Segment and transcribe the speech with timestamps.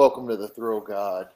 [0.00, 1.28] Welcome to the Throw God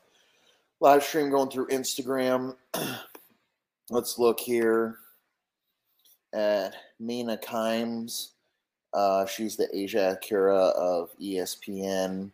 [0.81, 2.57] live stream going through Instagram.
[3.91, 4.97] Let's look here
[6.33, 8.31] at Mina Kimes.
[8.95, 12.31] Uh, she's the Asa Akira of ESPN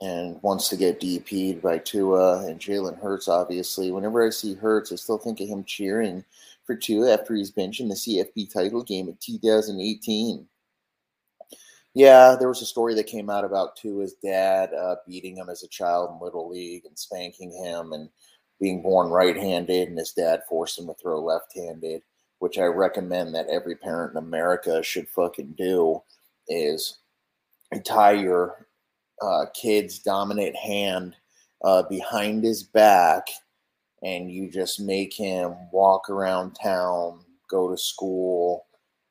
[0.00, 3.90] and wants to get DP'd by Tua and Jalen Hurts, obviously.
[3.90, 6.24] Whenever I see Hurts, I still think of him cheering
[6.64, 10.46] for Tua after he's benching the CFP title game in 2018.
[11.96, 15.48] Yeah, there was a story that came out about Tua his dad uh, beating him
[15.48, 18.10] as a child in Little League and spanking him and
[18.60, 22.02] being born right handed, and his dad forced him to throw left handed,
[22.40, 26.02] which I recommend that every parent in America should fucking do
[26.48, 26.98] is
[27.86, 28.66] tie your
[29.22, 31.16] uh, kid's dominant hand
[31.64, 33.26] uh, behind his back
[34.02, 38.65] and you just make him walk around town, go to school,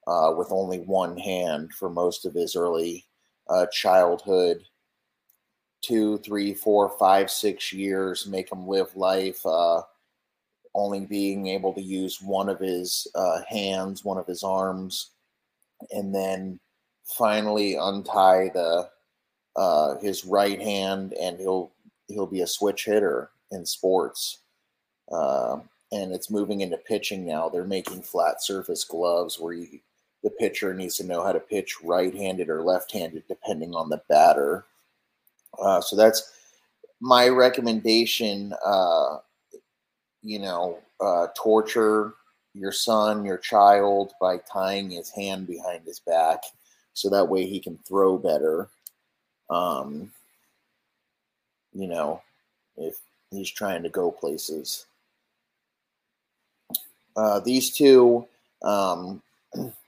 [0.08, 3.06] uh, with only one hand for most of his early
[3.50, 4.64] uh, childhood.
[5.82, 9.82] Two, three, four, five, six years, make him live life, uh,
[10.74, 15.12] only being able to use one of his uh, hands, one of his arms,
[15.92, 16.60] and then
[17.06, 18.90] finally untie the
[19.56, 21.72] uh, his right hand, and he'll
[22.08, 24.40] he'll be a switch hitter in sports.
[25.12, 25.58] Uh,
[25.92, 27.48] and it's moving into pitching now.
[27.48, 29.80] They're making flat surface gloves where you
[30.26, 34.66] the pitcher needs to know how to pitch right-handed or left-handed depending on the batter.
[35.62, 36.34] Uh, so that's
[37.00, 38.52] my recommendation.
[38.66, 39.20] Uh,
[40.24, 42.16] you know, uh, torture
[42.56, 46.40] your son, your child by tying his hand behind his back,
[46.94, 48.68] so that way he can throw better.
[49.52, 50.12] Um,
[51.72, 52.24] you know,
[52.78, 52.96] if
[53.30, 54.88] he's trying to go places.
[57.16, 58.26] Uh, these two,
[58.64, 59.22] um,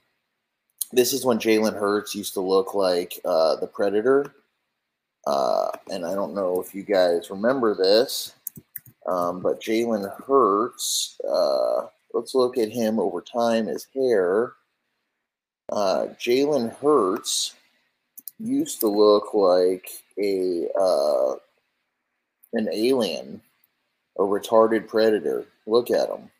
[0.92, 4.34] this is when Jalen Hurts used to look like uh, the Predator.
[5.26, 8.32] Uh, and I don't know if you guys remember this,
[9.06, 14.52] um, but Jalen Hurts, uh, let's look at him over time, his hair.
[15.70, 17.54] Uh, Jalen Hurts
[18.38, 21.34] used to look like a uh,
[22.54, 23.42] an alien,
[24.18, 25.44] a retarded predator.
[25.66, 26.30] Look at him.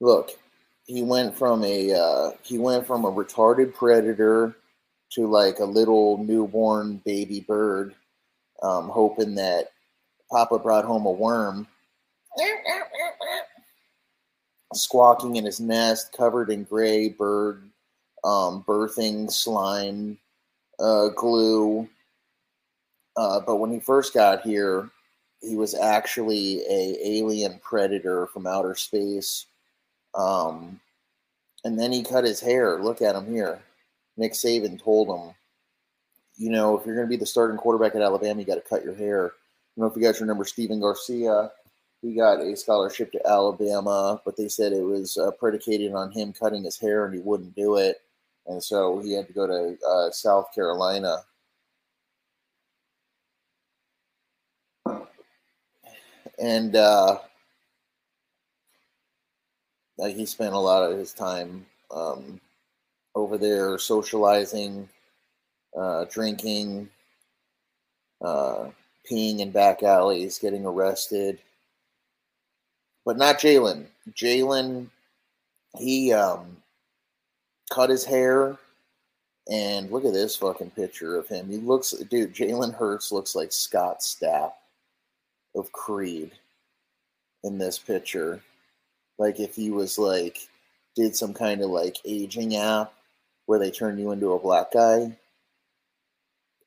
[0.00, 0.38] Look,
[0.86, 4.56] he went from a uh, he went from a retarded predator
[5.12, 7.94] to like a little newborn baby bird,
[8.62, 9.68] um, hoping that
[10.30, 11.66] Papa brought home a worm,
[14.74, 17.68] squawking in his nest, covered in gray bird
[18.24, 20.18] um, birthing slime
[20.78, 21.88] uh, glue.
[23.16, 24.88] Uh, but when he first got here,
[25.42, 29.46] he was actually a alien predator from outer space
[30.14, 30.80] um,
[31.64, 32.82] and then he cut his hair.
[32.82, 33.60] Look at him here.
[34.16, 35.34] Nick Saban told him,
[36.36, 38.60] you know, if you're going to be the starting quarterback at Alabama, you got to
[38.60, 39.26] cut your hair.
[39.26, 41.50] I don't know if you guys remember Stephen Garcia.
[42.02, 46.32] He got a scholarship to Alabama, but they said it was uh, predicated on him
[46.32, 47.98] cutting his hair and he wouldn't do it.
[48.46, 51.18] And so he had to go to uh, South Carolina.
[56.40, 57.18] And uh,
[60.00, 62.40] uh, he spent a lot of his time um,
[63.14, 64.88] over there socializing,
[65.76, 66.88] uh, drinking,
[68.22, 68.66] uh,
[69.10, 71.38] peeing in back alleys, getting arrested.
[73.04, 73.86] But not Jalen.
[74.12, 74.86] Jalen,
[75.78, 76.56] he um,
[77.72, 78.56] cut his hair,
[79.50, 81.48] and look at this fucking picture of him.
[81.48, 82.34] He looks, dude.
[82.34, 84.52] Jalen Hurts looks like Scott Stapp
[85.54, 86.30] of Creed
[87.42, 88.40] in this picture.
[89.22, 90.48] Like if he was like
[90.96, 92.92] did some kind of like aging app
[93.46, 95.16] where they turn you into a black guy.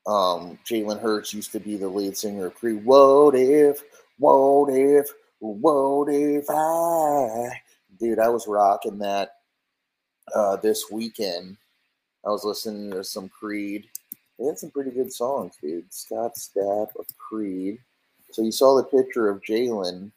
[0.06, 2.82] Um, Jalen Hurts used to be the lead singer of Creed.
[2.82, 3.82] What if,
[4.18, 7.60] what if, what if I?
[8.00, 9.32] Dude, I was rocking that
[10.34, 11.58] uh, this weekend.
[12.24, 13.84] I was listening to some Creed.
[14.38, 15.92] They had some pretty good songs, dude.
[15.92, 17.80] Scott Stapp of Creed.
[18.32, 20.10] So you saw the picture of Jalen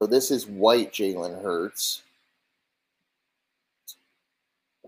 [0.00, 2.02] so this is white Jalen Hurts.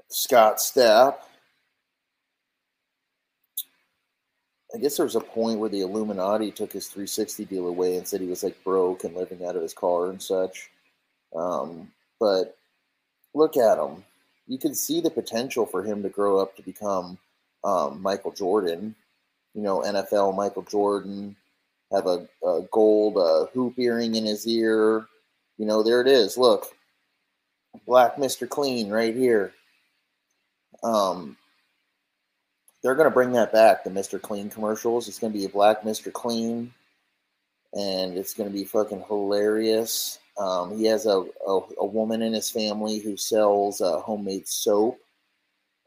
[0.08, 1.16] Scott Stapp.
[4.74, 8.08] I guess there was a point where the Illuminati took his 360 deal away and
[8.08, 10.70] said he was like broke and living out of his car and such.
[11.36, 12.56] Um, but
[13.34, 14.04] look at him.
[14.46, 17.18] You can see the potential for him to grow up to become
[17.64, 18.94] um, Michael Jordan,
[19.54, 21.36] you know, NFL Michael Jordan,
[21.92, 25.06] have a, a gold uh, hoop earring in his ear.
[25.58, 26.36] You know, there it is.
[26.36, 26.66] Look,
[27.86, 29.52] Black Mister Clean right here.
[30.82, 31.36] Um,
[32.82, 33.84] they're gonna bring that back.
[33.84, 35.08] The Mister Clean commercials.
[35.08, 36.72] It's gonna be a black Mister Clean,
[37.74, 40.18] and it's gonna be fucking hilarious.
[40.38, 44.98] Um, he has a, a, a woman in his family who sells uh, homemade soap.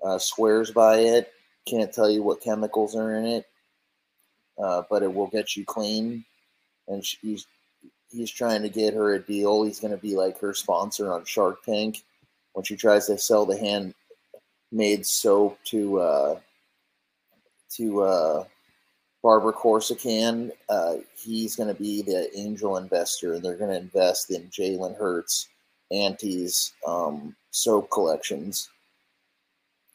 [0.05, 1.31] Uh, swears by it.
[1.65, 3.45] Can't tell you what chemicals are in it,
[4.61, 6.25] uh, but it will get you clean.
[6.87, 7.47] And she's
[8.11, 9.63] he's trying to get her a deal.
[9.63, 12.03] He's going to be like her sponsor on Shark Tank
[12.53, 13.57] when she tries to sell the
[14.71, 16.39] handmade soap to uh,
[17.75, 18.43] to uh,
[19.21, 20.51] Barbara Corcoran.
[20.69, 24.97] Uh, he's going to be the angel investor, and they're going to invest in Jalen
[24.97, 25.49] Hurts
[25.91, 28.69] Auntie's um, soap collections.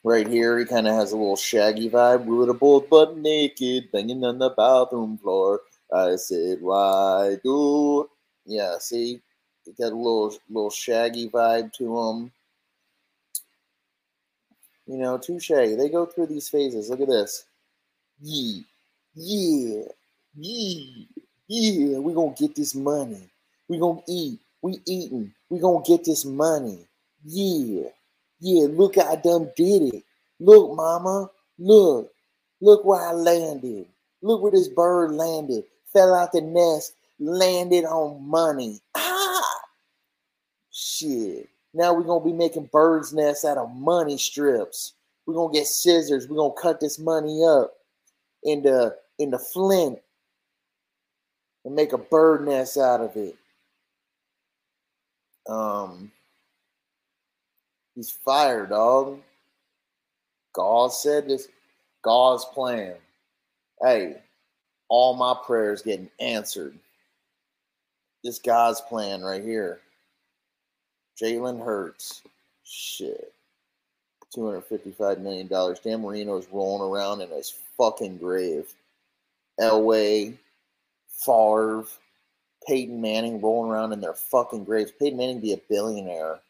[0.03, 2.25] Right here, he kind of has a little shaggy vibe.
[2.25, 5.61] We would have both butt naked, banging on the bathroom floor.
[5.93, 8.09] I said, "Why do?"
[8.47, 9.21] Yeah, see,
[9.65, 12.33] he got a little little shaggy vibe to him.
[14.87, 15.49] You know, touche.
[15.49, 16.89] They go through these phases.
[16.89, 17.45] Look at this.
[18.23, 18.63] Yeah,
[19.15, 19.85] yeah,
[20.35, 21.05] yeah,
[21.47, 21.99] yeah.
[21.99, 23.29] We gonna get this money.
[23.69, 24.41] We gonna eat.
[24.63, 25.35] We eating.
[25.51, 26.87] We gonna get this money.
[27.25, 27.91] Yeah,
[28.41, 28.67] yeah.
[28.71, 30.05] Look, I done did it.
[30.39, 31.31] Look, mama.
[31.59, 32.11] Look.
[32.61, 33.87] Look where I landed.
[34.23, 38.81] Look where this bird landed fell out the nest, landed on money.
[38.95, 39.43] Ah!
[40.71, 41.49] Shit.
[41.73, 44.95] Now we're gonna be making birds' nests out of money strips.
[45.27, 46.29] We're gonna get scissors.
[46.29, 47.73] We're gonna cut this money up
[48.43, 49.99] into into flint
[51.65, 53.37] and make a bird nest out of it.
[55.49, 56.11] Um,
[57.95, 59.21] he's fired, dog.
[60.53, 61.49] God said this.
[62.03, 62.95] God's plan.
[63.83, 64.17] Hey,
[64.89, 66.75] all my prayers getting answered.
[68.25, 69.81] This God's plan right here.
[71.21, 72.23] Jalen Hurts.
[72.65, 73.33] Shit.
[74.37, 75.49] $255 million.
[75.49, 78.73] Dan Marino is rolling around in his fucking grave.
[79.61, 80.35] Elway,
[81.09, 81.85] Favre,
[82.67, 84.93] Peyton Manning rolling around in their fucking graves.
[84.99, 86.41] Peyton Manning be a billionaire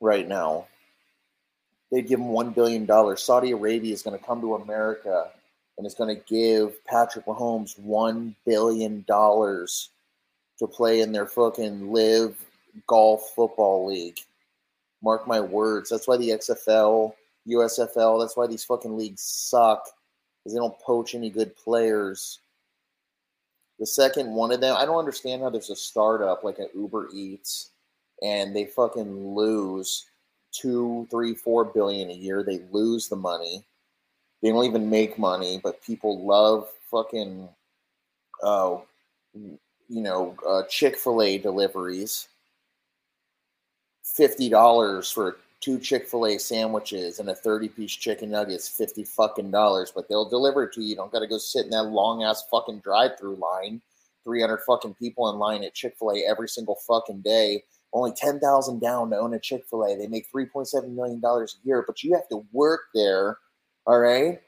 [0.00, 0.66] right now.
[1.90, 3.16] They'd give him $1 billion.
[3.16, 5.30] Saudi Arabia is going to come to America
[5.78, 9.90] and is going to give Patrick Mahomes one billion dollars
[10.58, 12.36] to play in their fucking LIV
[12.86, 14.18] golf football league.
[15.02, 15.90] Mark my words.
[15.90, 17.12] That's why the XFL,
[17.48, 19.86] USFL, that's why these fucking leagues suck
[20.42, 22.40] because they don't poach any good players.
[23.78, 27.10] The second one of them, I don't understand how there's a startup like an Uber
[27.12, 27.70] Eats
[28.22, 30.06] and they fucking lose
[30.52, 32.42] two, three, four billion a year.
[32.42, 33.64] They lose the money
[34.42, 37.48] they don't even make money, but people love fucking,
[38.42, 38.78] uh,
[39.34, 39.58] you
[39.88, 42.28] know, uh, Chick Fil A deliveries.
[44.04, 48.68] Fifty dollars for two Chick Fil A sandwiches and a thirty-piece chicken nuggets.
[48.68, 50.90] Fifty fucking dollars, but they'll deliver it to you.
[50.90, 53.80] You don't got to go sit in that long ass fucking drive-through line.
[54.22, 57.64] Three hundred fucking people in line at Chick Fil A every single fucking day.
[57.96, 59.96] Only ten thousand down to own a Chick Fil A.
[59.96, 63.38] They make three point seven million dollars a year, but you have to work there
[63.86, 64.40] all right.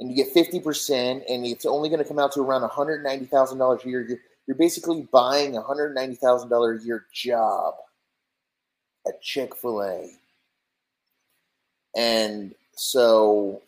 [0.00, 3.88] And you get 50%, and it's only going to come out to around $190,000 a
[3.88, 4.06] year.
[4.08, 7.74] You're, you're basically buying a $190,000 a year job
[9.06, 10.10] at Chick fil A.
[11.96, 13.60] And so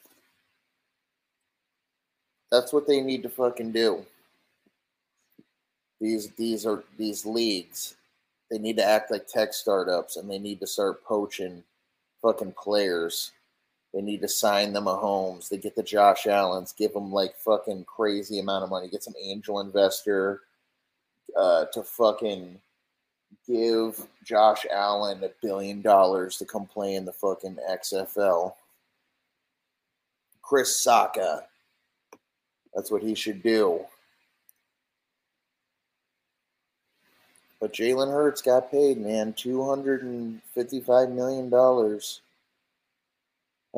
[2.51, 4.05] that's what they need to fucking do.
[6.01, 7.95] These these are these leagues.
[8.51, 11.63] They need to act like tech startups and they need to start poaching
[12.23, 13.33] fucking players
[13.95, 15.49] they need to sign them a homes.
[15.49, 18.89] They get the Josh Allens, give them like fucking crazy amount of money.
[18.89, 20.41] Get some angel investor
[21.39, 22.59] uh, to fucking
[23.47, 28.55] give Josh Allen a billion dollars to come play in the fucking XFL.
[30.43, 31.43] Chris Sacca.
[32.75, 33.85] That's what he should do.
[37.65, 41.99] But Jalen Hurts got paid, man, $255 million.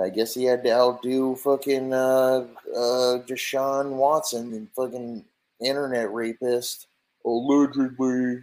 [0.02, 5.24] I guess he had to outdo fucking uh, uh, Deshaun Watson and fucking
[5.64, 6.88] internet rapist,
[7.24, 8.42] allegedly.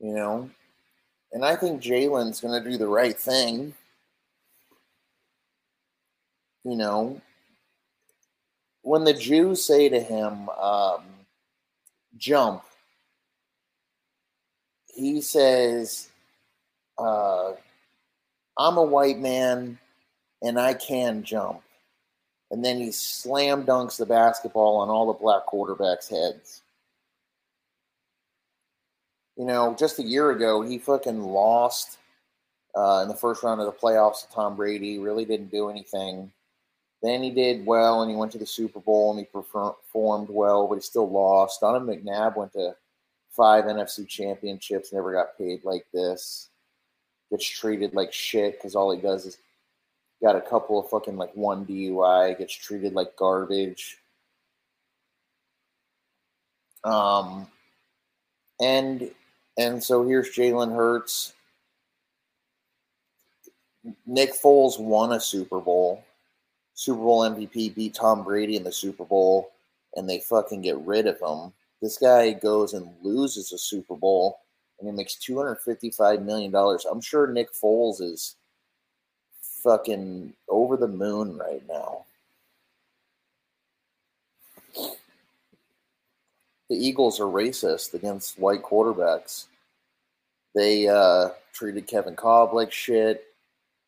[0.00, 0.50] You know,
[1.32, 3.74] and I think Jalen's to do the right thing.
[6.64, 7.20] You know,
[8.82, 11.04] when the Jews say to him, um,
[12.20, 12.62] jump,
[14.94, 16.08] he says,
[16.98, 17.52] uh,
[18.56, 19.78] I'm a white man
[20.42, 21.62] and I can jump.
[22.50, 26.62] And then he slam dunks the basketball on all the black quarterbacks' heads.
[29.36, 31.98] You know, just a year ago, he fucking lost
[32.76, 34.30] uh, in the first round of the playoffs.
[34.32, 36.30] Tom Brady really didn't do anything.
[37.02, 40.66] Then he did well, and he went to the Super Bowl, and he performed well,
[40.66, 41.60] but he still lost.
[41.60, 42.74] Donovan McNabb went to
[43.30, 46.48] five NFC championships, never got paid like this.
[47.30, 49.38] Gets treated like shit because all he does is
[50.22, 53.98] got a couple of fucking like one DUI, gets treated like garbage.
[56.84, 57.46] Um,
[58.60, 59.10] and
[59.58, 61.34] and so here's Jalen Hurts.
[64.06, 66.04] Nick Foles won a Super Bowl.
[66.74, 69.50] Super Bowl MVP beat Tom Brady in the Super Bowl,
[69.96, 71.52] and they fucking get rid of him.
[71.82, 74.40] This guy goes and loses a Super Bowl,
[74.78, 76.84] and he makes two hundred fifty-five million dollars.
[76.84, 78.36] I'm sure Nick Foles is
[79.62, 82.04] fucking over the moon right now.
[86.70, 89.46] The Eagles are racist against white quarterbacks.
[90.54, 93.24] They uh, treated Kevin Kolb like shit.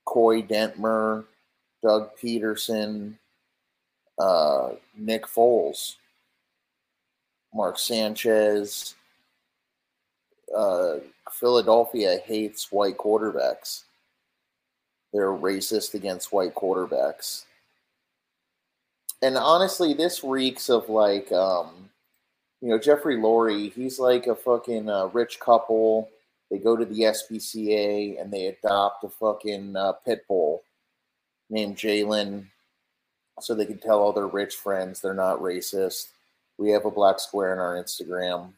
[0.04, 1.24] Koy Detmer,
[1.82, 3.14] Doug Pederson,
[4.18, 5.96] uh, Nick Foles,
[7.52, 8.94] Mark Sanchez.
[10.56, 10.96] Uh,
[11.30, 13.84] Philadelphia hates white quarterbacks.
[15.12, 17.44] They're racist against white quarterbacks.
[19.22, 21.90] And honestly, this reeks of like, um,
[22.60, 23.72] you know, Jeffrey Lurie.
[23.72, 26.08] He's like a fucking uh, rich couple.
[26.50, 30.62] They go to the SPCA and they adopt a fucking uh, pit bull
[31.52, 32.46] named Jalen
[33.40, 36.08] so they can tell all their rich friends they're not racist.
[36.58, 38.52] We have a black square in our Instagram.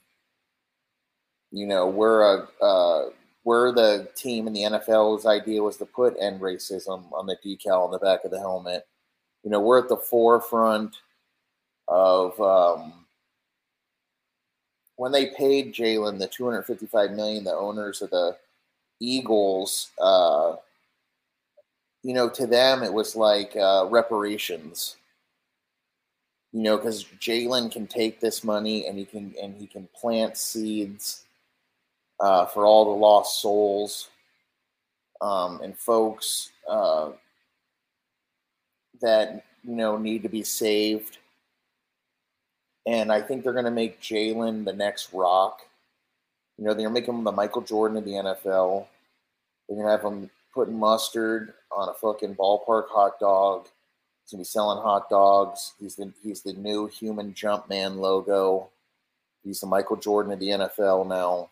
[1.50, 3.10] You know, we're a uh,
[3.44, 7.84] we're the team in the NFL's idea was to put end racism on the decal
[7.84, 8.86] on the back of the helmet.
[9.42, 10.96] You know, we're at the forefront
[11.86, 12.92] of um,
[14.96, 18.36] when they paid Jalen the 255 million, the owners of the
[19.00, 20.56] Eagles, uh,
[22.04, 24.96] you know, to them it was like uh, reparations.
[26.52, 30.36] You know, because Jalen can take this money and he can and he can plant
[30.36, 31.24] seeds
[32.20, 34.10] uh, for all the lost souls
[35.20, 37.10] um, and folks uh,
[39.00, 41.18] that you know need to be saved.
[42.86, 45.62] And I think they're going to make Jalen the next Rock.
[46.58, 48.86] You know, they're making him the Michael Jordan of the NFL.
[49.66, 53.66] They're going to have him putting mustard on a fucking ballpark hot dog.
[54.22, 55.74] He's to be selling hot dogs.
[55.78, 58.70] He's the he's the new human Jumpman logo.
[59.42, 61.50] He's the Michael Jordan of the NFL now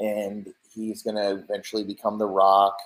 [0.00, 2.78] and he's to eventually become The Rock.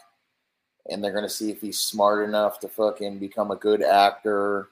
[0.90, 4.68] And they're to see if he's smart enough to fucking become a good actor.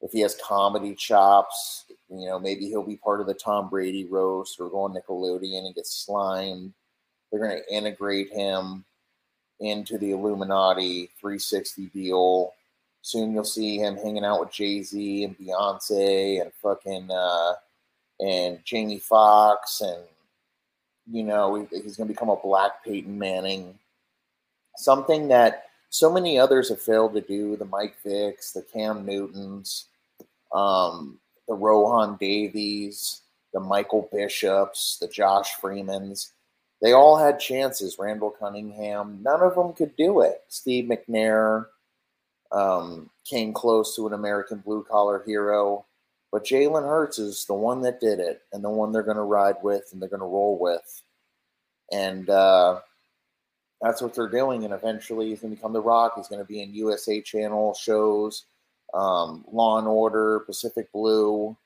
[0.00, 4.04] If he has comedy chops, you know, maybe he'll be part of the Tom Brady
[4.04, 6.74] roast or go on Nickelodeon and get slimed.
[7.30, 8.84] They're to integrate him
[9.60, 12.54] into the Illuminati 360 deal.
[13.02, 17.52] Soon you'll see him hanging out with Jay Z and Beyonce and fucking uh,
[18.20, 20.04] and Jamie Foxx and
[21.10, 23.78] you know, he's going to become a black Peyton Manning.
[24.76, 29.86] Something that so many others have failed to do the Mike Vicks, the Cam Newtons,
[30.52, 33.20] um, the Rohan Daveys,
[33.52, 36.32] the Michael Bishops, the Josh Freemans.
[36.84, 37.96] They all had chances.
[37.98, 40.42] Randall Cunningham, none of them could do it.
[40.48, 41.64] Steve McNair
[42.52, 45.86] um, came close to an American blue collar hero.
[46.30, 49.22] But Jalen Hurts is the one that did it and the one they're going to
[49.22, 51.02] ride with and they're going to roll with.
[51.90, 52.80] And uh,
[53.80, 54.66] that's what they're doing.
[54.66, 56.12] And eventually he's going to become The Rock.
[56.16, 58.44] He's going to be in USA Channel shows,
[58.92, 61.56] um, Law and Order, Pacific Blue.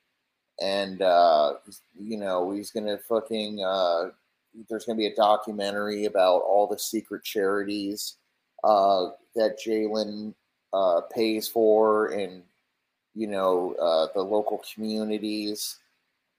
[0.62, 1.54] And, uh,
[1.98, 4.10] you know, he's going to fucking, uh,
[4.68, 8.16] there's going to be a documentary about all the secret charities
[8.64, 10.34] uh, that Jalen
[10.72, 12.42] uh, pays for and
[13.18, 15.78] you know, uh, the local communities.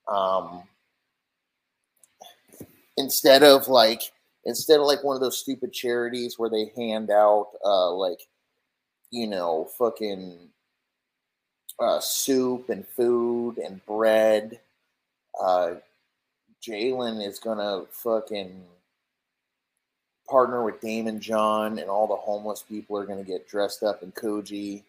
[0.08, 0.62] Um,
[2.96, 4.00] instead of like,
[4.46, 8.20] instead of like one of those stupid charities where they hand out, uh, like,
[9.10, 10.38] you know, fucking
[11.78, 14.58] uh, soup and food and bread.
[16.62, 18.64] Jalen is gonna fucking
[20.28, 24.12] partner with Daymond John, and all the homeless people are gonna get dressed up in
[24.12, 24.82] Coogi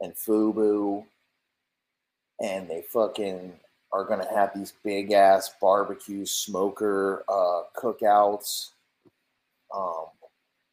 [0.00, 1.04] and Fubu.
[2.40, 3.52] And they fucking
[3.92, 8.70] are gonna have these big ass barbecue smoker uh, cookouts
[9.74, 10.06] um,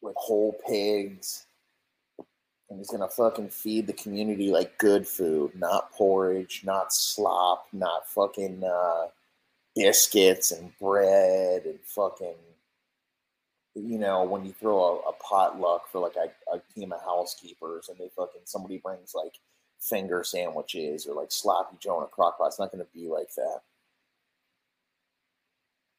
[0.00, 1.46] with whole pigs,
[2.70, 8.08] and he's gonna fucking feed the community like good food, not porridge, not slop, not
[8.08, 9.08] fucking uh,
[9.78, 12.34] biscuits and bread and fucking
[13.74, 17.88] you know, when you throw a, a potluck for like a, a team of housekeepers
[17.88, 19.34] and they fucking somebody brings like
[19.80, 22.48] finger sandwiches or like sloppy Joe in a crock pot.
[22.48, 23.60] It's not going to be like that.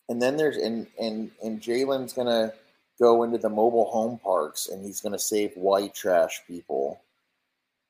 [0.10, 2.52] And then there's and and and Jalen's gonna
[3.00, 7.00] go into the mobile home parks and he's gonna save white trash people,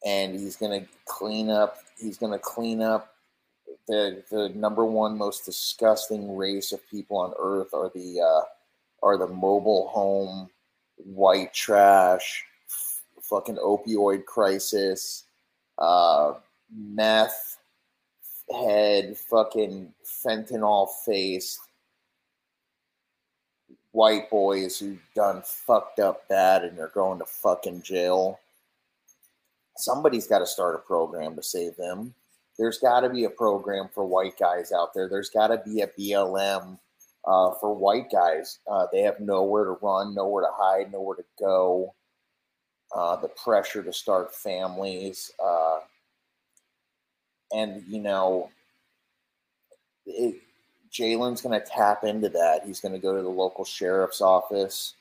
[0.06, 1.78] and he's gonna clean up.
[1.98, 3.16] He's gonna clean up
[3.90, 8.42] the the number one most disgusting race of people on earth are the uh,
[9.04, 10.50] are the mobile home
[10.98, 15.26] white trash, f- fucking opioid crisis,
[15.80, 16.34] uh,
[16.74, 17.58] meth
[18.52, 21.60] head, fucking fentanyl faced
[23.92, 28.40] white boys who've done fucked up bad and they're going to fucking jail.
[29.78, 32.14] Somebody's got to start a program to save them.
[32.60, 35.08] There's got to be a program for white guys out there.
[35.08, 36.78] There's got to be a BLM
[37.26, 38.60] uh, for white guys.
[38.70, 41.96] Uh, they have nowhere to run, nowhere to hide, nowhere to go.
[42.94, 45.32] Uh, the pressure to start families.
[45.42, 45.80] Uh,
[47.54, 48.50] and, you know,
[50.92, 52.66] Jalen's going to tap into that.
[52.66, 54.96] He's going to go to the local sheriff's office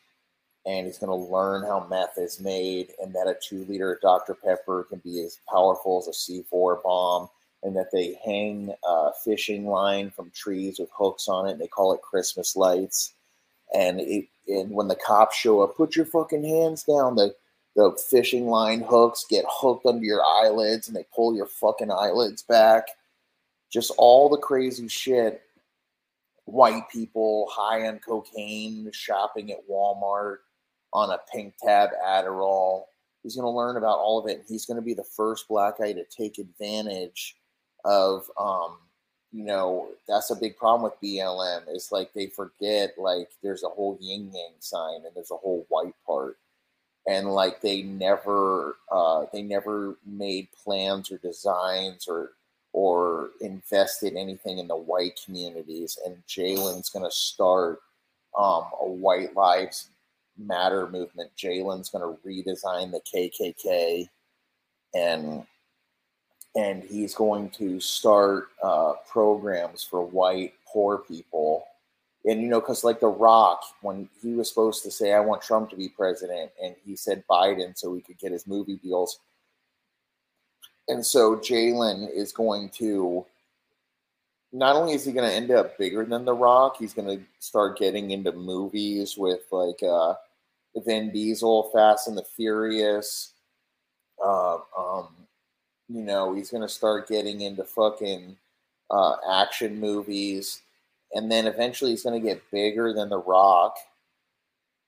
[0.65, 4.35] and he's going to learn how meth is made and that a two liter Dr.
[4.35, 7.29] Pepper can be as powerful as a C4 bomb
[7.63, 8.73] and that they hang
[9.25, 11.53] fishing line from trees with hooks on it.
[11.53, 13.15] And they call it Christmas lights.
[13.75, 17.17] And it, and when the cops show up, put your fucking hands down.
[17.17, 17.35] The
[17.77, 22.43] the fishing line hooks get hooked under your eyelids and they pull your fucking eyelids
[22.43, 22.89] back.
[23.71, 25.43] Just all the crazy shit.
[26.47, 30.39] White people high on cocaine, shopping at Walmart
[30.93, 32.85] on a pink tab Adderall.
[33.23, 34.45] He's going to learn about all of it.
[34.49, 37.37] He's going to be the first black guy to take advantage
[37.89, 38.77] of um,
[39.33, 43.69] you know that's a big problem with BLM is like they forget like there's a
[43.69, 46.37] whole yin yang sign and there's a whole white part.
[47.09, 52.33] And like they never uh, they never made plans or designs or
[52.75, 55.99] or invested anything in the white communities.
[56.05, 57.81] And Jalen's gonna start
[58.37, 59.89] um, a white lives
[60.37, 61.31] matter movement.
[61.37, 64.09] Jalen's gonna redesign the KKK
[64.95, 65.47] and
[66.59, 71.65] and he's going to start uh, programs for white poor people.
[72.25, 75.41] And you know, because like The Rock, when he was supposed to say, "I want
[75.41, 79.21] Trump to be president," and he said Biden so he could get his movie deals.
[80.89, 83.25] And so Jalen is going to.
[84.51, 87.23] Not only is he going to end up bigger than The Rock, he's going to
[87.39, 90.15] start getting into movies with like uh,
[90.75, 93.35] Vin Diesel, Fast and the Furious,
[94.25, 95.09] uh, um,
[95.89, 98.37] you know, he's going to start getting into fucking
[98.91, 100.61] uh, action movies.
[101.15, 103.77] And then eventually he's going to get bigger than The Rock.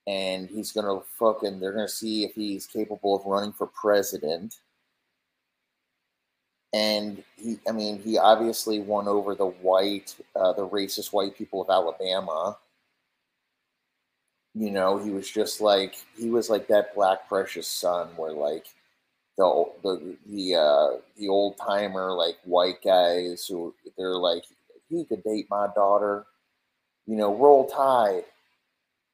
[0.06, 3.66] And he's going to fucking, they're going to see if he's capable of running for
[3.66, 4.56] president.
[6.72, 11.62] And he, I mean, he obviously won over the white, uh, the racist white people
[11.62, 12.58] of Alabama.
[14.54, 18.66] You know, he was just like, he was like that black precious son where like,
[19.40, 24.44] the the the uh, the old timer like white guys who they're like
[24.90, 26.26] he could date my daughter,
[27.06, 28.24] you know, roll tide,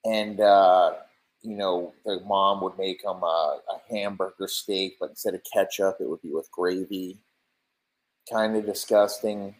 [0.05, 0.95] and uh,
[1.43, 5.99] you know the mom would make him a, a hamburger steak, but instead of ketchup,
[6.01, 7.19] it would be with gravy.
[8.29, 9.55] Kind of disgusting,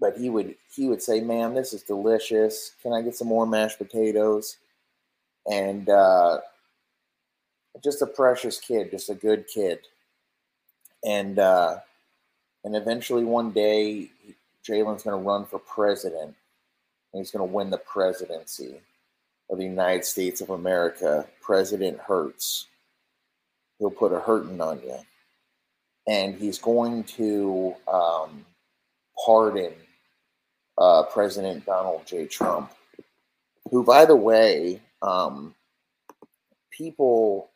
[0.00, 2.72] but he would he would say, "Man, this is delicious.
[2.82, 4.56] Can I get some more mashed potatoes?"
[5.50, 6.38] And uh,
[7.82, 9.80] just a precious kid, just a good kid.
[11.04, 11.78] And uh,
[12.64, 14.10] and eventually one day,
[14.66, 16.34] Jalen's going to run for president,
[17.12, 18.80] and he's going to win the presidency
[19.50, 21.26] of the United States of America.
[21.42, 22.66] President hurts.
[23.78, 24.98] He'll put a hurting on you,
[26.06, 28.46] and he's going to um,
[29.24, 29.72] pardon
[30.78, 32.26] uh, President Donald J.
[32.26, 32.70] Trump,
[33.70, 35.54] who, by the way, um,
[36.70, 37.50] people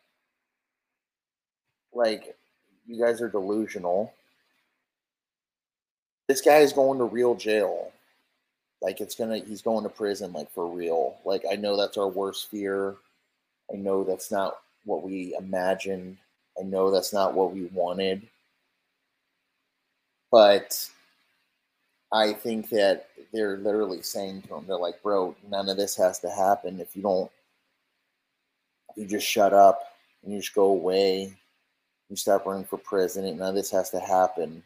[1.93, 2.35] like
[2.87, 4.13] you guys are delusional.
[6.27, 7.91] This guy is going to real jail.
[8.81, 11.17] Like it's gonna he's going to prison like for real.
[11.25, 12.95] Like I know that's our worst fear.
[13.73, 16.17] I know that's not what we imagined.
[16.59, 18.21] I know that's not what we wanted.
[20.31, 20.89] But
[22.11, 26.19] I think that they're literally saying to him, they're like, bro, none of this has
[26.19, 27.31] to happen if you don't,
[28.95, 29.81] you just shut up
[30.23, 31.33] and you just go away
[32.09, 33.37] you stop running for president.
[33.37, 34.63] None of this has to happen.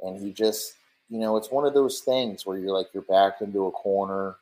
[0.00, 0.74] And he just,
[1.08, 4.36] you know, it's one of those things where you're like you're backed into a corner,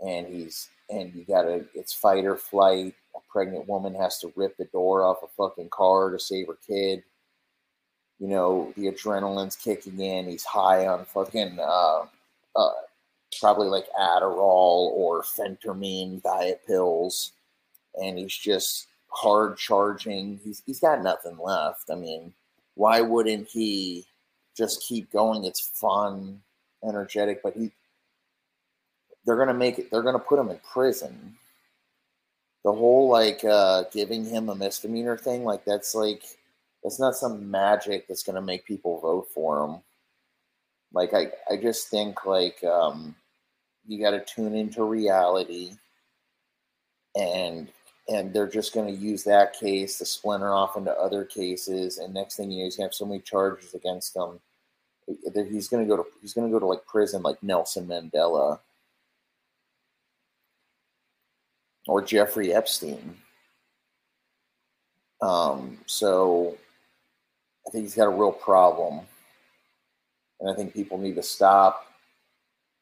[0.00, 2.94] and he's and you gotta it's fight or flight.
[3.14, 6.56] A pregnant woman has to rip the door off a fucking car to save her
[6.66, 7.02] kid.
[8.18, 10.28] You know, the adrenaline's kicking in.
[10.28, 12.06] He's high on fucking uh,
[12.56, 12.70] uh,
[13.40, 17.32] probably like Adderall or phentermine diet pills,
[18.00, 20.40] and he's just hard charging.
[20.44, 21.90] He's he's got nothing left.
[21.90, 22.32] I mean,
[22.74, 24.06] why wouldn't he
[24.56, 25.44] just keep going?
[25.44, 26.40] It's fun,
[26.84, 27.70] energetic, but he
[29.24, 29.90] they're gonna make it.
[29.90, 31.36] They're gonna put him in prison.
[32.64, 36.22] The whole like uh, giving him a misdemeanor thing, like that's like
[36.82, 39.80] that's not some magic that's gonna make people vote for him.
[40.92, 43.14] Like I, I just think like um,
[43.86, 45.72] you got to tune into reality,
[47.16, 47.68] and
[48.08, 52.12] and they're just going to use that case to splinter off into other cases, and
[52.12, 54.40] next thing you know, he's gonna have so many charges against him.
[55.06, 58.58] that He's gonna go to he's gonna go to like prison like Nelson Mandela
[61.86, 63.16] or Jeffrey Epstein.
[65.20, 66.56] Um, so
[67.66, 69.00] I think he's got a real problem.
[70.40, 71.86] And I think people need to stop.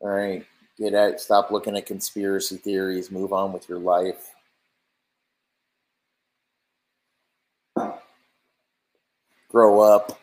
[0.01, 0.45] All right,
[0.79, 1.21] get out.
[1.21, 4.35] stop looking at conspiracy theories, move on with your life.
[9.51, 10.19] Grow up.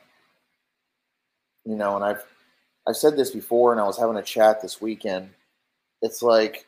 [1.66, 2.24] You know, and I've
[2.88, 5.30] I've said this before and I was having a chat this weekend.
[6.02, 6.68] It's like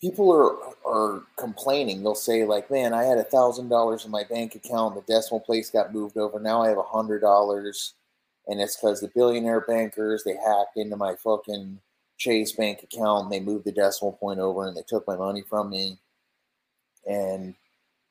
[0.00, 2.02] people are are complaining.
[2.02, 4.94] They'll say like, "Man, I had a thousand dollars in my bank account.
[4.94, 6.38] The decimal place got moved over.
[6.40, 7.94] Now I have a hundred dollars,
[8.46, 11.80] and it's because the billionaire bankers they hacked into my fucking
[12.18, 13.24] Chase bank account.
[13.24, 15.98] And they moved the decimal point over, and they took my money from me.
[17.06, 17.54] And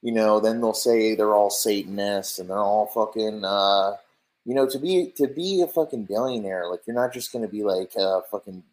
[0.01, 3.95] you know, then they'll say they're all Satanists and they're all fucking." Uh,
[4.45, 7.63] you know, to be to be a fucking billionaire, like you're not just gonna be
[7.63, 8.63] like uh, fucking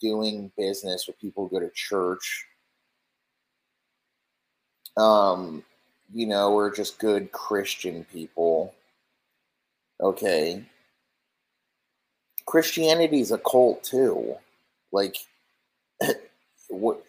[0.00, 2.46] doing business with people who go to church.
[4.96, 5.62] Um,
[6.12, 8.74] you know, we're just good Christian people.
[10.00, 10.64] Okay.
[12.46, 14.36] Christianity is a cult too.
[14.92, 15.16] Like,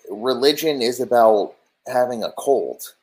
[0.09, 1.53] religion is about
[1.87, 2.95] having a cult.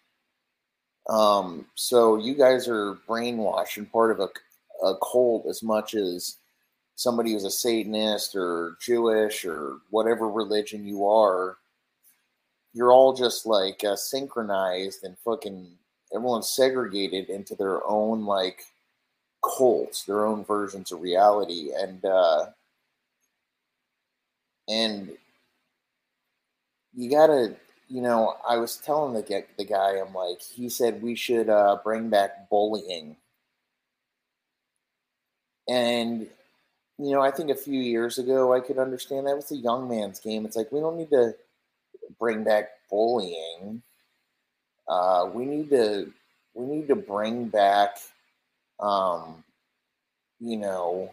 [1.08, 4.28] Um, so you guys are brainwashed and part of a,
[4.86, 6.36] a cult as much as
[6.96, 11.56] somebody who's a Satanist or Jewish or whatever religion you are,
[12.72, 15.68] you're all just like uh, synchronized and fucking
[16.14, 18.64] everyone's segregated into their own like
[19.44, 22.46] cults, their own versions of reality, and uh,
[24.68, 25.10] and
[26.94, 27.54] you gotta,
[27.88, 31.78] you know, I was telling the the guy, I'm like, he said we should uh,
[31.84, 33.16] bring back bullying,
[35.68, 36.26] and
[36.98, 39.88] you know, I think a few years ago I could understand that was a young
[39.88, 40.46] man's game.
[40.46, 41.34] It's like we don't need to
[42.20, 43.82] bring back bullying.
[44.88, 46.12] Uh, we need to
[46.54, 47.98] we need to bring back,
[48.80, 49.44] um,
[50.40, 51.12] you know,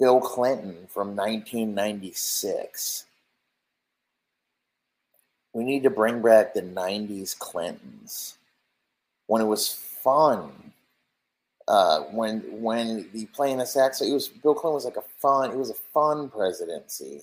[0.00, 3.05] Bill Clinton from 1996.
[5.56, 8.36] We need to bring back the 90s Clintons
[9.26, 10.52] when it was fun
[11.68, 15.50] uh, when when the playing the sax, it was Bill Clinton was like a fun.
[15.50, 17.22] It was a fun presidency,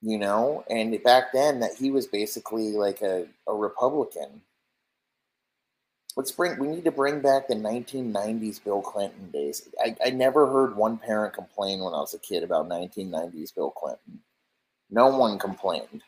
[0.00, 0.64] you know.
[0.68, 4.42] And back then, that he was basically like a, a Republican.
[6.16, 6.58] Let's bring.
[6.58, 9.68] We need to bring back the 1990s Bill Clinton days.
[9.82, 13.70] I, I never heard one parent complain when I was a kid about 1990s Bill
[13.70, 14.20] Clinton.
[14.90, 16.02] No one complained.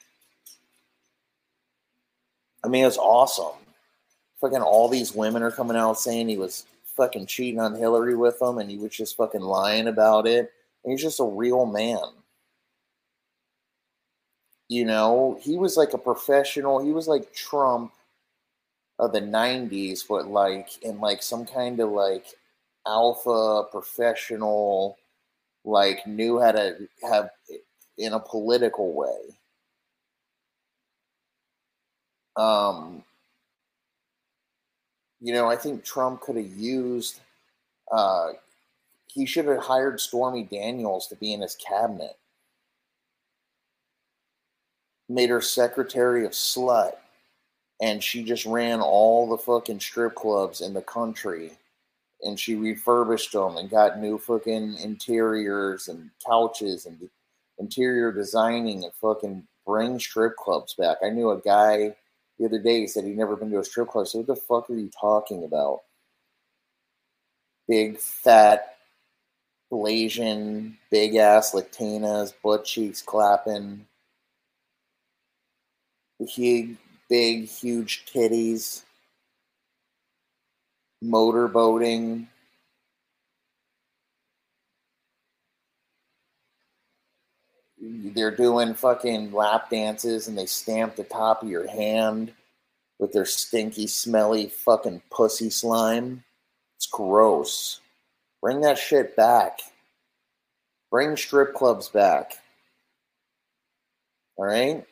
[2.65, 3.61] I mean, it was awesome.
[4.41, 6.65] Fucking all these women are coming out saying he was
[6.97, 10.51] fucking cheating on Hillary with him and he was just fucking lying about it.
[10.83, 11.99] And he's just a real man.
[14.69, 16.83] You know, he was like a professional.
[16.83, 17.93] He was like Trump
[18.99, 22.27] of the 90s, but like in like some kind of like
[22.87, 24.97] alpha professional,
[25.65, 27.29] like knew how to have
[27.99, 29.37] in a political way.
[32.37, 33.05] Um,
[35.21, 37.21] you know, I think Trump could have used.
[37.91, 38.33] Uh,
[39.07, 42.19] he should have hired Stormy Daniels to be in his cabinet.
[45.09, 46.93] Made her secretary of slut,
[47.81, 51.53] and she just ran all the fucking strip clubs in the country,
[52.23, 56.99] and she refurbished them and got new fucking interiors and couches and
[57.59, 60.99] interior designing and fucking bring strip clubs back.
[61.05, 61.95] I knew a guy
[62.39, 62.81] the other day.
[62.81, 64.07] He said he'd never been to a strip club.
[64.07, 65.81] So what the fuck are you talking about?
[67.69, 68.75] Big fat
[69.73, 73.87] Blasian, big ass Latinas, butt cheeks clapping,
[76.37, 76.77] big,
[77.09, 78.83] big, huge titties,
[81.03, 82.29] motorboating.
[87.87, 92.33] They're doing fucking lap dances and they stamp the top of your hand
[92.99, 96.25] with their stinky, smelly fucking pussy slime.
[96.77, 97.81] It's gross.
[98.41, 99.61] Bring that shit back.
[100.91, 102.39] Bring strip clubs back.
[104.37, 104.87] All right?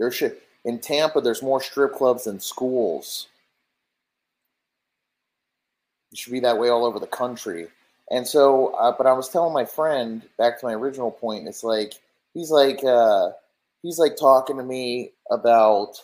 [0.00, 3.28] There should in Tampa there's more strip clubs than schools.
[6.10, 7.68] It should be that way all over the country.
[8.10, 11.46] And so, uh, but I was telling my friend back to my original point.
[11.46, 11.94] It's like
[12.32, 13.30] he's like uh,
[13.82, 16.02] he's like talking to me about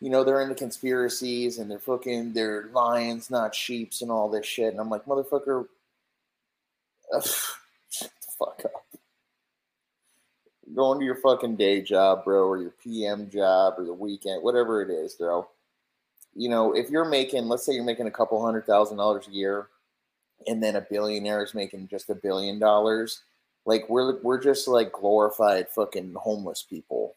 [0.00, 4.46] you know they're into conspiracies and they're fucking they're lions, not sheeps, and all this
[4.46, 4.70] shit.
[4.70, 5.66] And I'm like, motherfucker,
[7.90, 8.84] shut the fuck up.
[10.72, 14.82] Going to your fucking day job, bro, or your PM job, or the weekend, whatever
[14.82, 15.48] it is, bro
[16.34, 19.32] you know, if you're making, let's say you're making a couple hundred thousand dollars a
[19.32, 19.68] year,
[20.46, 23.22] and then a billionaire is making just a billion dollars,
[23.66, 27.14] like we're we're just like glorified fucking homeless people.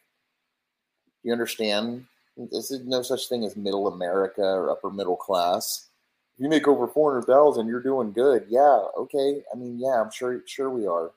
[1.23, 2.05] You understand?
[2.37, 5.87] This is no such thing as middle America or upper middle class.
[6.35, 8.45] If you make over four hundred thousand, you're doing good.
[8.47, 9.43] Yeah, okay.
[9.51, 11.11] I mean, yeah, I'm sure sure we are.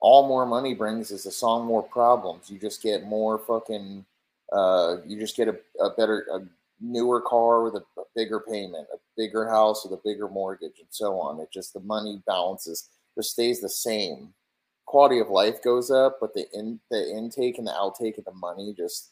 [0.00, 2.50] All more money brings is a song more problems.
[2.50, 4.04] You just get more fucking
[4.52, 6.40] uh, you just get a, a better, a
[6.80, 10.88] newer car with a, a, bigger payment, a bigger house with a bigger mortgage, and
[10.90, 11.40] so on.
[11.40, 14.32] It just the money balances just stays the same.
[14.84, 18.32] Quality of life goes up, but the in the intake and the outtake of the
[18.32, 19.10] money just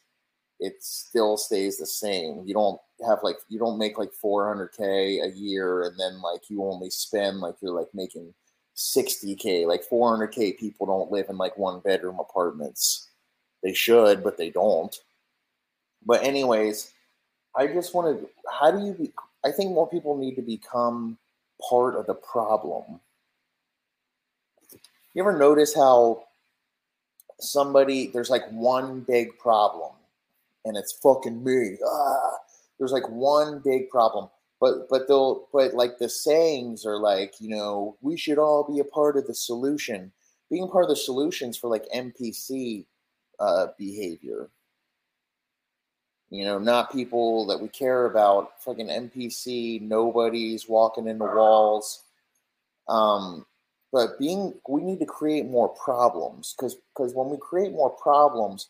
[0.60, 2.42] it still stays the same.
[2.46, 6.64] You don't have like you don't make like 400k a year and then like you
[6.64, 8.32] only spend like you're like making
[8.76, 9.66] 60k.
[9.66, 13.10] Like 400k people don't live in like one bedroom apartments.
[13.62, 14.94] They should, but they don't.
[16.06, 16.92] But anyways,
[17.56, 18.26] I just wanted.
[18.50, 18.92] How do you?
[18.92, 19.12] Be,
[19.44, 21.18] I think more people need to become
[21.68, 23.00] part of the problem.
[25.14, 26.24] You ever notice how
[27.40, 29.92] somebody there's like one big problem,
[30.64, 31.76] and it's fucking me.
[31.86, 32.32] Ah,
[32.78, 34.28] there's like one big problem,
[34.60, 38.80] but but they'll but like the sayings are like you know we should all be
[38.80, 40.12] a part of the solution.
[40.50, 42.84] Being part of the solutions for like NPC
[43.40, 44.50] uh, behavior
[46.34, 52.02] you know, not people that we care about, fucking NPC, nobodies walking into walls.
[52.88, 53.46] Um,
[53.92, 58.68] but being, we need to create more problems because because when we create more problems,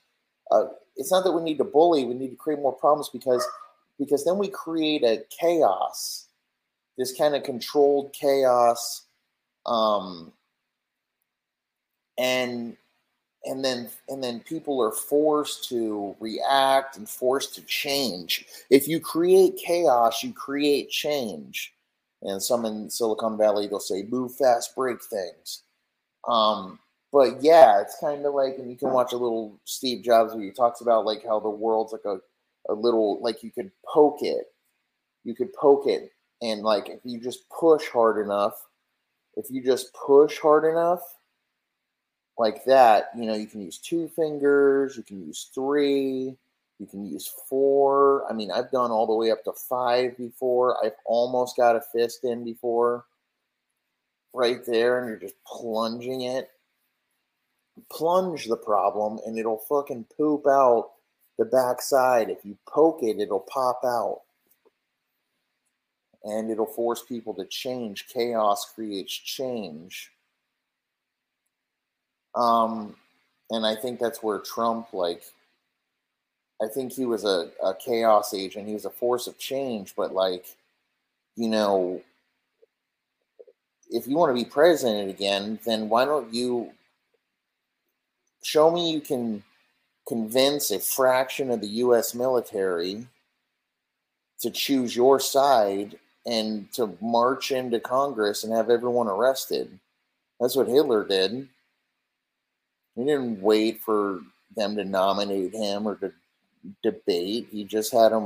[0.50, 2.04] uh, it's not that we need to bully.
[2.04, 3.46] We need to create more problems because
[3.98, 6.28] because then we create a chaos,
[6.98, 9.06] this kind of controlled chaos,
[9.64, 10.32] um,
[12.18, 12.76] and
[13.46, 18.46] and then and then people are forced to react and forced to change.
[18.70, 21.72] If you create chaos you create change.
[22.26, 25.62] And some in silicon valley they'll say move fast break things.
[26.26, 26.78] Um,
[27.12, 30.42] but yeah it's kind of like and you can watch a little steve jobs where
[30.42, 32.18] he talks about like how the world's like a,
[32.72, 34.46] a little like you could poke it.
[35.24, 36.10] You could poke it.
[36.42, 38.54] And like if you just push hard enough
[39.36, 41.00] if you just push hard enough
[42.38, 46.36] like that, you know, you can use two fingers, you can use three,
[46.78, 48.28] you can use four.
[48.28, 50.84] I mean, I've done all the way up to five before.
[50.84, 53.04] I've almost got a fist in before.
[54.32, 56.50] Right there, and you're just plunging it.
[57.88, 60.90] Plunge the problem, and it'll fucking poop out
[61.38, 62.30] the backside.
[62.30, 64.22] If you poke it, it'll pop out.
[66.24, 68.08] And it'll force people to change.
[68.08, 70.10] Chaos creates change.
[72.34, 72.96] Um,
[73.50, 75.22] and I think that's where Trump, like,
[76.62, 78.68] I think he was a, a chaos agent.
[78.68, 80.46] He was a force of change, but like,
[81.36, 82.00] you know,
[83.90, 86.72] if you want to be president again, then why don't you
[88.42, 89.42] show me you can
[90.06, 92.14] convince a fraction of the U.S.
[92.14, 93.06] military
[94.40, 99.78] to choose your side and to march into Congress and have everyone arrested?
[100.40, 101.48] That's what Hitler did.
[102.96, 104.20] He didn't wait for
[104.56, 106.12] them to nominate him or to
[106.82, 107.48] debate.
[107.50, 108.18] He just had uh,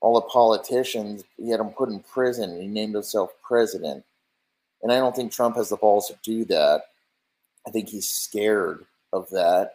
[0.00, 2.60] all the politicians, he had them put in prison.
[2.60, 4.04] He named himself president.
[4.82, 6.82] And I don't think Trump has the balls to do that.
[7.66, 9.74] I think he's scared of that.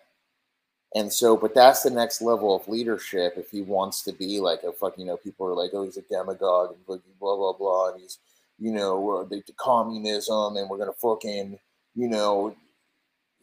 [0.95, 3.33] And so, but that's the next level of leadership.
[3.35, 5.97] If he wants to be like a fuck, you know, people are like, oh, he's
[5.97, 7.91] a demagogue and blah, blah, blah, blah.
[7.91, 8.19] And he's
[8.59, 11.59] you know, uh, the, the communism and we're going to fucking,
[11.95, 12.55] you know,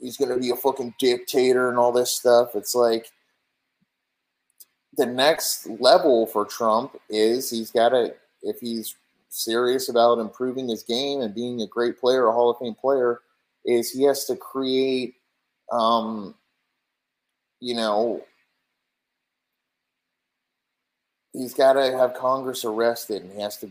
[0.01, 2.55] he's going to be a fucking dictator and all this stuff.
[2.55, 3.11] It's like
[4.97, 8.97] the next level for Trump is he's got to, if he's
[9.29, 13.21] serious about improving his game and being a great player, a Hall of Fame player,
[13.65, 15.15] is he has to create,
[15.71, 16.35] um,
[17.61, 18.23] you know,
[21.33, 23.71] he's got to have Congress arrested and he has to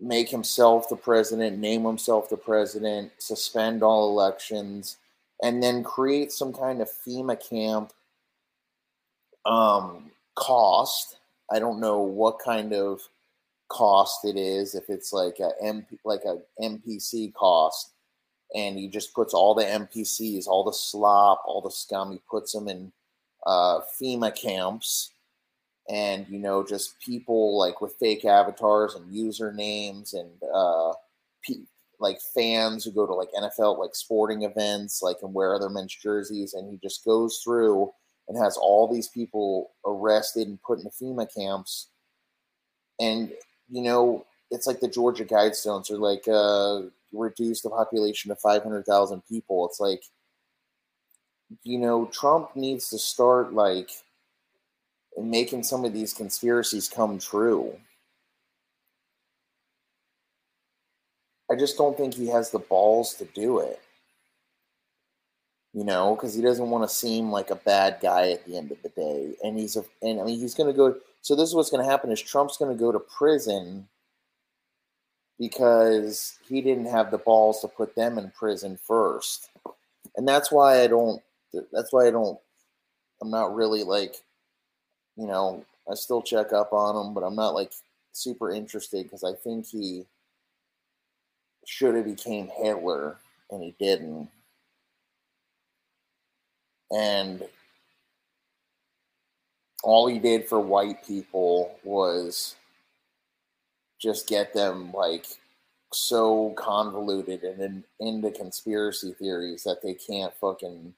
[0.00, 4.98] make himself the president, name himself the president, suspend all elections,
[5.42, 7.92] and then create some kind of FEMA camp
[9.44, 11.16] um, cost.
[11.50, 13.00] I don't know what kind of
[13.68, 14.74] cost it is.
[14.74, 17.92] If it's like a MP, like a NPC cost,
[18.54, 22.52] and he just puts all the NPCs, all the slop, all the scum, he puts
[22.52, 22.92] them in
[23.46, 25.12] uh, FEMA camps
[25.88, 30.92] and you know just people like with fake avatars and usernames and uh
[31.44, 31.64] pe-
[32.00, 35.94] like fans who go to like NFL like sporting events like and wear other men's
[35.94, 37.90] jerseys and he just goes through
[38.28, 41.88] and has all these people arrested and put in FEMA camps.
[43.00, 43.32] And
[43.70, 49.22] you know it's like the Georgia Guidestones or like uh reduce the population to 500,000
[49.28, 49.66] people.
[49.66, 50.02] It's like
[51.62, 53.90] you know Trump needs to start like
[55.16, 57.74] and making some of these conspiracies come true.
[61.50, 63.80] I just don't think he has the balls to do it.
[65.72, 68.72] You know, because he doesn't want to seem like a bad guy at the end
[68.72, 69.34] of the day.
[69.44, 70.96] And he's a, and I mean, he's going to go.
[71.20, 73.86] So this is what's going to happen: is Trump's going to go to prison
[75.38, 79.50] because he didn't have the balls to put them in prison first,
[80.16, 81.22] and that's why I don't.
[81.72, 82.38] That's why I don't.
[83.20, 84.16] I'm not really like
[85.16, 87.72] you know, I still check up on him, but I'm not like
[88.12, 90.04] super interested because I think he
[91.66, 93.16] should have became Hitler
[93.50, 94.28] and he didn't.
[96.90, 97.42] And
[99.82, 102.56] all he did for white people was
[104.00, 105.26] just get them like
[105.92, 110.92] so convoluted and in, into conspiracy theories that they can't fucking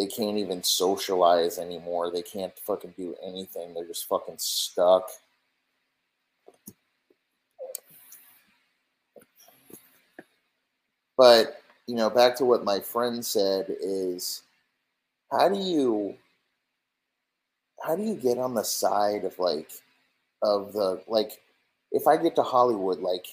[0.00, 2.10] they can't even socialize anymore.
[2.10, 3.74] They can't fucking do anything.
[3.74, 5.10] They're just fucking stuck.
[11.18, 14.42] But, you know, back to what my friend said is
[15.30, 16.16] how do you
[17.82, 19.70] how do you get on the side of like
[20.42, 21.42] of the like
[21.92, 23.26] if I get to Hollywood like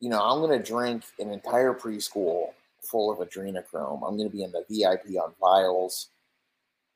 [0.00, 2.48] you know, I'm going to drink an entire preschool
[2.84, 4.06] full of adrenochrome.
[4.06, 6.08] I'm going to be in the VIP on vials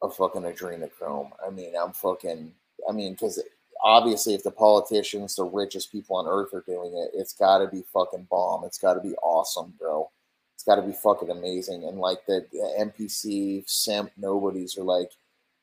[0.03, 1.31] of fucking adrenochrome.
[1.45, 2.53] I mean, I'm fucking,
[2.89, 3.43] I mean, because
[3.83, 7.69] obviously, if the politicians, the richest people on earth are doing it, it's got to
[7.69, 8.65] be fucking bomb.
[8.65, 10.11] It's got to be awesome, bro.
[10.55, 11.85] It's got to be fucking amazing.
[11.85, 15.11] And like the, the NPC simp nobodies are like,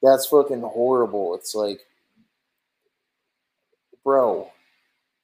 [0.01, 1.35] that's fucking horrible.
[1.35, 1.81] It's like,
[4.03, 4.51] bro,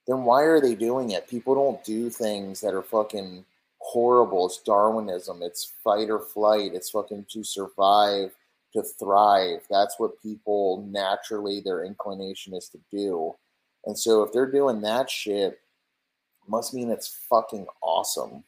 [0.08, 1.30] then why are they doing it?
[1.30, 3.46] People don't do things that are fucking
[3.82, 4.46] horrible.
[4.46, 5.42] It's Darwinism.
[5.42, 6.72] It's fight or flight.
[6.74, 8.32] It's fucking to survive,
[8.74, 9.62] to thrive.
[9.70, 13.36] That's what people naturally, their inclination is to do.
[13.86, 15.60] And so if they're doing that shit,
[16.48, 18.44] must mean it's fucking awesome.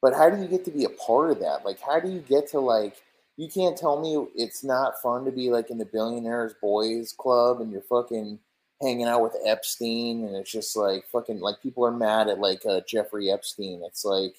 [0.00, 1.64] But how do you get to be a part of that?
[1.64, 2.96] Like, how do you get to, like,
[3.36, 7.60] you can't tell me it's not fun to be like in the Billionaires Boys Club
[7.60, 8.38] and you're fucking
[8.82, 12.66] hanging out with Epstein, and it's just like fucking like people are mad at like
[12.66, 13.82] uh, Jeffrey Epstein.
[13.84, 14.34] It's like,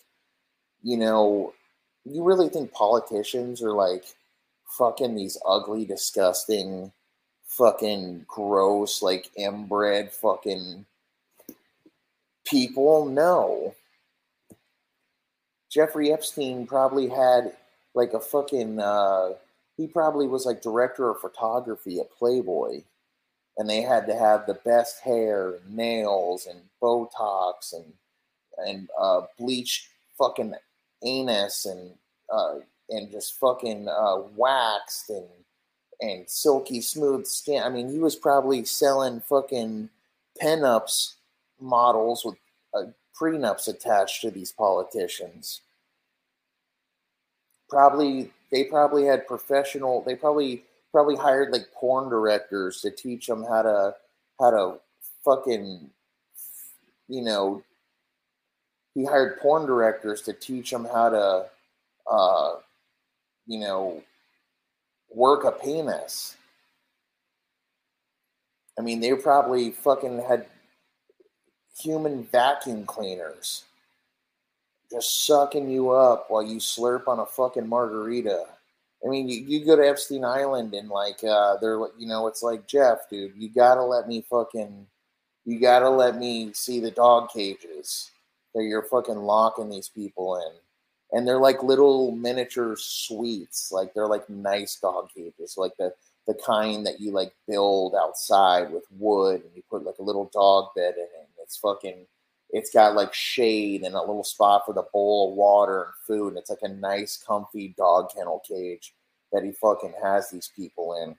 [0.84, 1.54] you know,
[2.06, 4.04] you really think politicians are like
[4.78, 6.92] fucking these ugly, disgusting,
[7.46, 10.86] fucking gross, like inbred fucking
[12.46, 13.06] people?
[13.06, 13.74] No.
[15.72, 17.54] Jeffrey Epstein probably had
[17.96, 19.30] like a fucking uh
[19.78, 22.84] he probably was like director of photography at Playboy
[23.58, 27.94] and they had to have the best hair, and nails, and Botox, and
[28.66, 30.54] and uh, bleached fucking
[31.04, 31.92] anus, and
[32.32, 32.56] uh,
[32.90, 35.28] and just fucking uh, waxed, and
[36.02, 37.64] and silky smooth skin.
[37.64, 39.90] I mean, he was probably selling fucking
[40.42, 41.14] pinups
[41.60, 42.36] models with
[42.74, 42.86] uh,
[43.20, 45.62] prenups attached to these politicians.
[47.70, 50.02] Probably they probably had professional.
[50.02, 50.64] They probably
[50.94, 53.96] probably hired like porn directors to teach them how to
[54.40, 54.76] how to
[55.26, 55.90] fucking
[57.10, 57.62] you know
[58.96, 61.46] he hired porn directors to teach them how to
[62.10, 62.52] uh
[63.48, 64.02] you know
[65.14, 66.38] work a penis
[68.80, 70.46] i mean they probably fucking had
[71.78, 73.64] human vacuum cleaners
[74.94, 78.46] just sucking you up while you slurp on a fucking margarita.
[79.06, 82.44] I mean, you, you go to Epstein Island and like uh, they're you know it's
[82.44, 83.34] like Jeff, dude.
[83.36, 84.88] You gotta let me fucking,
[85.46, 88.12] you gotta let me see the dog cages
[88.56, 93.72] that you're fucking locking these people in, and they're like little miniature suites.
[93.72, 95.94] Like they're like nice dog cages, like the
[96.28, 100.30] the kind that you like build outside with wood and you put like a little
[100.34, 101.30] dog bed in it.
[101.42, 102.06] It's fucking
[102.54, 106.28] it's got like shade and a little spot for the bowl of water and food.
[106.30, 108.94] And it's like a nice, comfy dog kennel cage
[109.32, 111.16] that he fucking has these people in.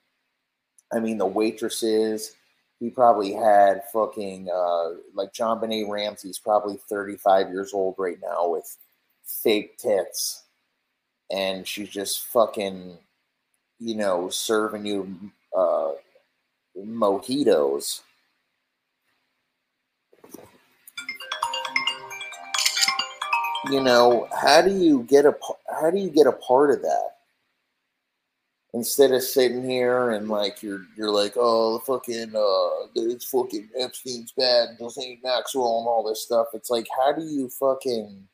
[0.97, 2.37] I mean, the waitresses,
[2.79, 8.77] he probably had fucking, uh, like JonBenét Ramsey's probably 35 years old right now with
[9.25, 10.45] fake tits.
[11.33, 12.97] And she's just fucking,
[13.81, 15.19] you know, serving you
[15.57, 15.93] uh,
[16.79, 18.03] mojitos
[23.71, 25.35] you know, how do you get a
[25.81, 27.11] how do you get a part of that?
[28.73, 33.69] Instead of sitting here and like you're you're like, oh, the fucking uh, it's fucking
[33.79, 36.49] Epstein's bad, Ghislaine Maxwell and all this stuff.
[36.55, 38.27] It's like, how do you fucking,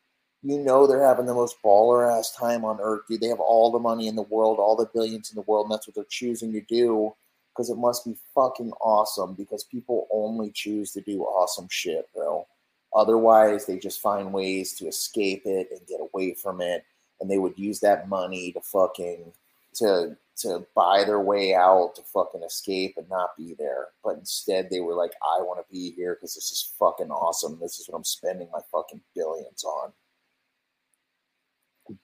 [0.43, 3.21] you know, they're having the most baller ass time on earth, dude.
[3.21, 5.73] They have all the money in the world, all the billions in the world, and
[5.73, 7.15] that's what they're choosing to do
[7.53, 12.47] because it must be fucking awesome because people only choose to do awesome shit, bro.
[12.95, 16.85] Otherwise, they just find ways to escape it and get away from it,
[17.21, 19.33] and they would use that money to fucking
[19.75, 23.89] to to buy their way out to fucking escape and not be there.
[24.03, 27.59] But instead, they were like, "I want to be here because this is fucking awesome.
[27.61, 29.93] This is what I'm spending my fucking billions on."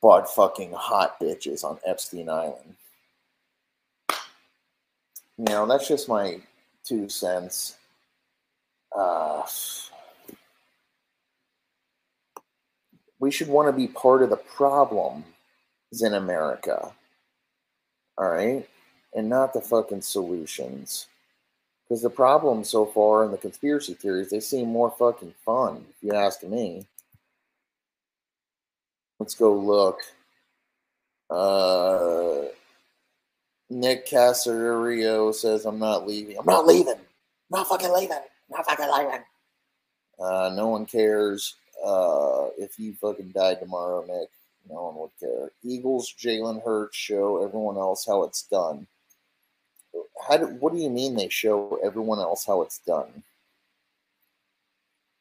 [0.01, 2.76] But fucking hot bitches on Epstein Island.
[5.39, 6.41] You know, that's just my
[6.84, 7.76] two cents.
[8.97, 9.43] Uh,
[13.19, 15.25] we should want to be part of the problem
[16.01, 16.93] in America.
[18.19, 18.69] All right?
[19.14, 21.07] And not the fucking solutions.
[21.89, 25.97] Because the problems so far in the conspiracy theories, they seem more fucking fun, if
[26.03, 26.87] you ask me.
[29.19, 30.01] Let's go look.
[31.31, 32.49] Uh,
[33.71, 36.39] Nick Casario says, I'm not leaving.
[36.39, 36.95] I'm not leaving.
[36.95, 36.99] I'm
[37.51, 38.17] not fucking leaving.
[38.17, 39.23] I'm not fucking leaving.
[40.19, 41.55] Uh, no one cares
[41.87, 44.28] uh, if you fucking died tomorrow, Nick,
[44.68, 45.53] no one would care.
[45.62, 48.87] Eagles, Jalen Hurts show everyone else how it's done.
[50.28, 53.22] How do, what do you mean they show everyone else how it's done?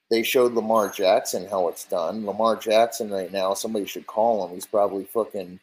[0.10, 2.26] They showed Lamar Jackson how it's done.
[2.26, 4.54] Lamar Jackson right now, somebody should call him.
[4.54, 5.60] He's probably fucking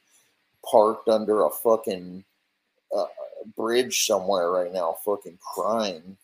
[0.64, 2.24] parked under a fucking
[2.96, 3.06] uh,
[3.56, 6.16] bridge somewhere right now, fucking crying.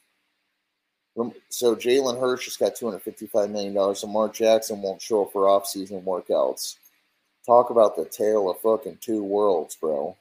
[1.48, 3.74] So Jalen Hurts just got $255 million.
[3.74, 6.76] Lamar Jackson won't show up for offseason workouts.
[7.44, 10.16] Talk about the tale of fucking two worlds, bro.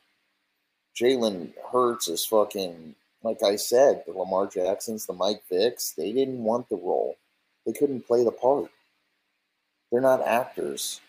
[0.99, 6.43] Jalen Hurts is fucking, like I said, the Lamar Jacksons, the Mike Vicks, they didn't
[6.43, 7.17] want the role.
[7.65, 8.71] They couldn't play the part.
[9.91, 11.01] They're not actors.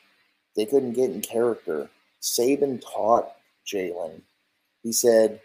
[0.57, 1.89] They couldn't get in character.
[2.21, 3.33] Saban taught
[3.67, 4.21] Jalen.
[4.83, 5.41] He said,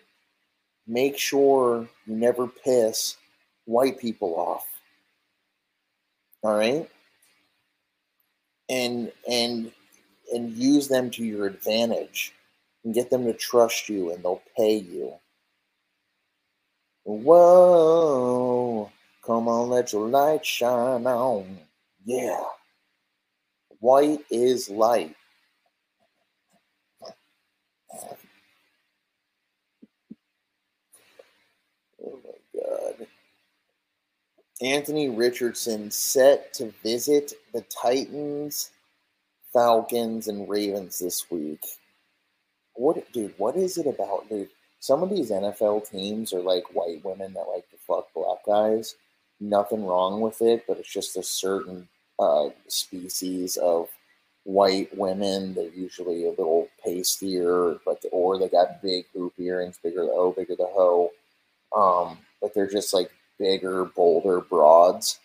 [0.88, 3.16] make sure you never piss
[3.66, 4.66] white people off.
[6.42, 6.90] All right?
[8.70, 9.72] And and
[10.34, 12.34] and use them to your advantage
[12.84, 15.14] and get them to trust you and they'll pay you.
[17.04, 18.90] Whoa,
[19.26, 21.58] come on, let your light shine on.
[22.06, 22.44] Yeah.
[23.80, 25.16] White is light.
[34.62, 38.72] Anthony Richardson set to visit the Titans,
[39.52, 41.64] Falcons, and Ravens this week.
[42.76, 43.34] What, dude?
[43.38, 44.50] What is it about, dude?
[44.80, 48.96] Some of these NFL teams are like white women that like to fuck black guys.
[49.40, 51.88] Nothing wrong with it, but it's just a certain
[52.20, 53.90] uh, species of
[54.44, 55.54] white women.
[55.54, 60.32] They're usually a little pastier, but or they got big hoop earrings, bigger the O,
[60.32, 61.12] bigger the hoe.
[61.76, 65.20] Um, but they're just like bigger, bolder broads.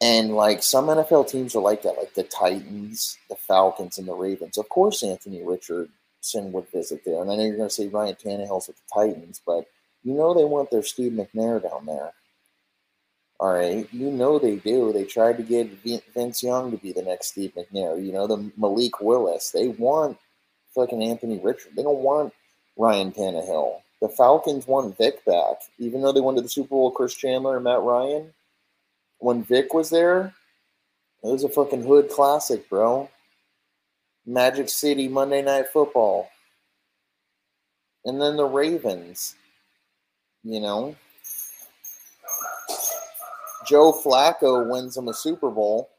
[0.00, 4.14] And like some NFL teams are like that, like the Titans, the Falcons, and the
[4.14, 4.58] Ravens.
[4.58, 7.22] Of course, Anthony Richardson would visit there.
[7.22, 9.66] And I know you're going to say Ryan Tannehill's with the Titans, but
[10.02, 12.12] you know they want their Steve McNair down there.
[13.38, 14.92] All right, you know they do.
[14.92, 15.70] They tried to get
[16.14, 18.02] Vince Young to be the next Steve McNair.
[18.02, 19.50] You know the Malik Willis.
[19.50, 20.16] They want
[20.74, 21.72] fucking Anthony Richard.
[21.76, 22.32] They don't want
[22.76, 23.80] Ryan Tannehill.
[24.06, 26.92] The Falcons won Vic back, even though they went to the Super Bowl.
[26.92, 28.32] Chris Chandler and Matt Ryan.
[29.18, 30.32] when Vic was there,
[31.24, 33.10] it was a fucking hood classic, bro.
[34.24, 36.28] Magic City Monday Night Football.
[38.04, 39.34] And then the Ravens,
[40.44, 40.94] you know.
[43.66, 45.90] Joe Flacco wins them a Super Bowl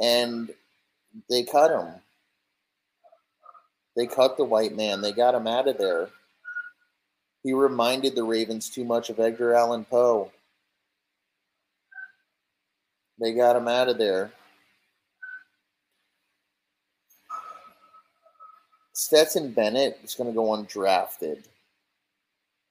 [0.00, 0.52] and
[1.28, 1.92] they cut him.
[3.96, 5.00] They cut the white man.
[5.00, 6.10] They got him out of there.
[7.46, 10.32] He reminded the Ravens too much of Edgar Allan Poe.
[13.20, 14.32] They got him out of there.
[18.94, 21.44] Stetson Bennett is going to go undrafted.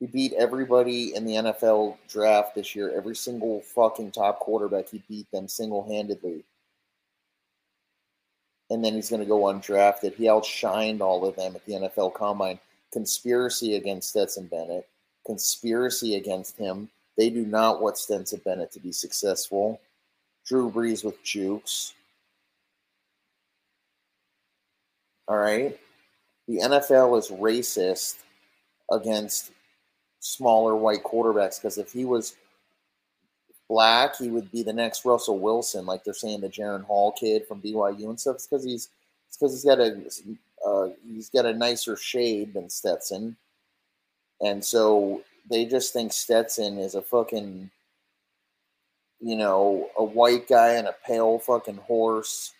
[0.01, 2.91] He beat everybody in the NFL draft this year.
[2.93, 6.43] Every single fucking top quarterback, he beat them single handedly
[8.69, 10.15] and then he's going to go undrafted.
[10.15, 12.59] He outshined all of them at the NFL Combine.
[12.95, 14.87] Conspiracy against Stetson Bennett.
[15.25, 16.87] Conspiracy against him.
[17.17, 19.81] They do not want Stetson Bennett to be successful.
[20.47, 21.93] Drew Brees with jukes.
[25.27, 25.77] All right.
[26.47, 28.19] The NFL is racist
[28.89, 29.51] against
[30.21, 32.37] smaller white quarterbacks because if he was
[33.67, 37.45] black, he would be the next Russell Wilson, like they're saying the Jaren Hall kid
[37.45, 38.35] from BYU and stuff.
[38.35, 38.87] It's because he's
[39.37, 40.01] because he's got a
[40.65, 43.37] uh, he's got a nicer shade than Stetson,
[44.41, 47.69] and so they just think Stetson is a fucking
[49.19, 52.53] you know a white guy and a pale fucking horse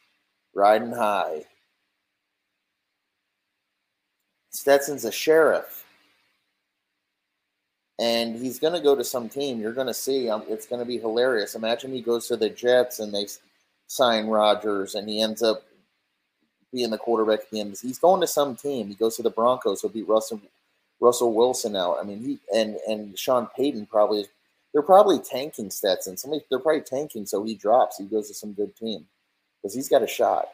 [0.53, 1.43] riding high.
[4.51, 5.85] Stetson's a sheriff
[7.99, 9.59] and he's going to go to some team.
[9.59, 10.29] You're going to see.
[10.29, 11.55] Um, it's going to be hilarious.
[11.55, 13.27] Imagine he goes to the Jets and they
[13.87, 15.63] sign Rodgers, and he ends up
[16.75, 17.77] being the quarterback at the end.
[17.81, 18.89] He's going to some team.
[18.89, 19.81] He goes to the Broncos.
[19.81, 20.41] He'll beat Russell
[20.99, 21.97] Russell Wilson out.
[21.99, 24.27] I mean, he and and Sean Payton probably is.
[24.73, 26.17] They're probably tanking Stetson.
[26.17, 27.97] Somebody they're probably tanking, so he drops.
[27.97, 29.07] He goes to some good team
[29.61, 30.49] because he's got a shot.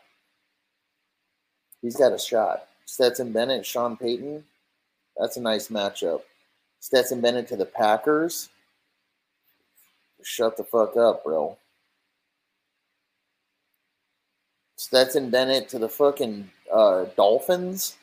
[1.81, 2.67] He's got a shot.
[2.85, 4.43] Stetson Bennett, Sean Payton.
[5.17, 6.21] That's a nice matchup.
[6.79, 8.49] Stetson Bennett to the Packers.
[10.21, 11.57] Shut the fuck up, bro.
[14.81, 17.97] Stetson Bennett to the fucking uh, Dolphins.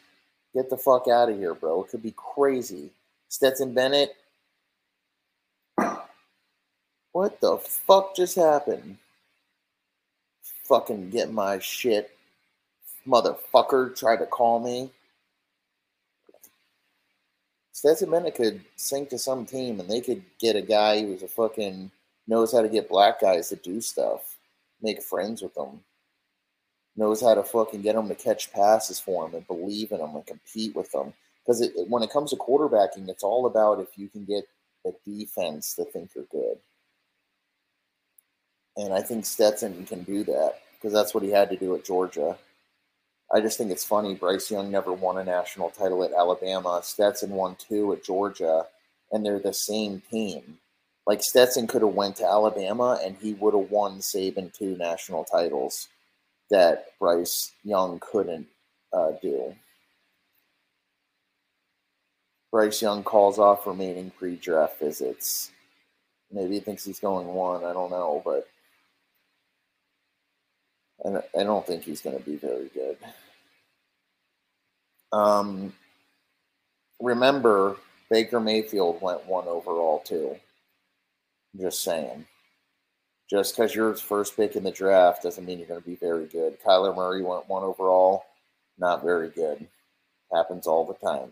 [0.55, 1.83] Get the fuck out of here, bro.
[1.83, 2.93] It could be crazy.
[3.27, 4.15] Stetson Bennett.
[7.11, 8.97] What the fuck just happened?
[10.69, 12.17] Fucking get my shit.
[13.05, 14.93] Motherfucker tried to call me.
[17.73, 21.29] Stetson Bennett could sink to some team and they could get a guy who's a
[21.29, 21.91] fucking
[22.29, 24.37] knows how to get black guys to do stuff,
[24.81, 25.81] make friends with them,
[26.99, 30.17] knows how to fucking get them to catch passes for him and believe in them
[30.17, 31.15] and compete with them.
[31.47, 34.45] Because when it comes to quarterbacking, it's all about if you can get
[34.85, 36.59] the defense to think you're good.
[38.77, 41.85] And I think Stetson can do that because that's what he had to do at
[41.85, 42.37] Georgia.
[43.33, 44.15] I just think it's funny.
[44.15, 46.81] Bryce Young never won a national title at Alabama.
[46.83, 48.67] Stetson won two at Georgia,
[49.13, 50.59] and they're the same team.
[51.07, 55.25] Like Stetson could have went to Alabama, and he would have won Saban two national
[55.25, 55.89] titles
[56.51, 58.47] that Bryce Young couldn't
[58.93, 59.55] uh, do.
[62.51, 65.51] Bryce Young calls off remaining pre-draft visits.
[66.33, 67.65] Maybe he thinks he's going one.
[67.65, 68.49] I don't know, but
[71.07, 72.97] I don't think he's going to be very good.
[75.13, 75.73] Um,
[77.01, 77.77] remember,
[78.11, 80.37] Baker Mayfield went one overall too.
[81.59, 82.27] Just saying.
[83.29, 86.27] Just because you're first pick in the draft doesn't mean you're going to be very
[86.27, 86.57] good.
[86.63, 88.25] Kyler Murray went one overall,
[88.79, 89.67] not very good.
[90.33, 91.31] Happens all the time,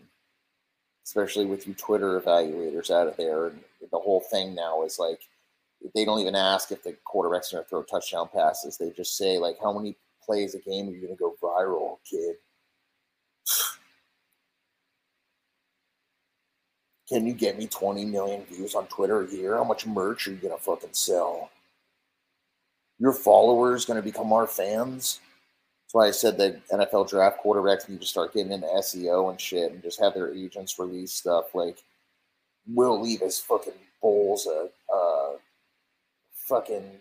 [1.05, 3.47] especially with you Twitter evaluators out of there.
[3.47, 3.59] And
[3.91, 5.21] the whole thing now is like
[5.95, 8.77] they don't even ask if the quarterback's going to throw touchdown passes.
[8.77, 11.97] They just say like, "How many plays a game are you going to go viral,
[12.09, 12.35] kid?"
[17.09, 19.55] Can you get me 20 million views on Twitter a year?
[19.55, 21.49] How much merch are you going to fucking sell?
[22.99, 25.19] Your followers going to become our fans?
[25.85, 29.39] That's why I said that NFL draft quarterbacks need to start getting into SEO and
[29.39, 31.77] shit and just have their agents release stuff like
[32.67, 35.35] Will Levis fucking bowls a, a
[36.33, 36.91] fucking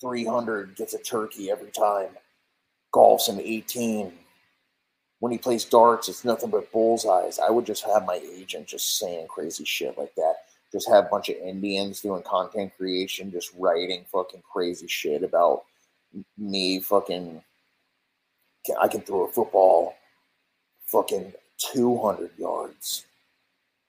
[0.00, 2.10] 300 gets a turkey every time.
[2.92, 4.12] Golf's an 18.
[5.20, 7.38] When he plays darts, it's nothing but bullseyes.
[7.38, 10.34] I would just have my agent just saying crazy shit like that.
[10.72, 15.64] Just have a bunch of Indians doing content creation, just writing fucking crazy shit about
[16.36, 17.42] me fucking.
[18.80, 19.94] I can throw a football
[20.86, 23.06] fucking 200 yards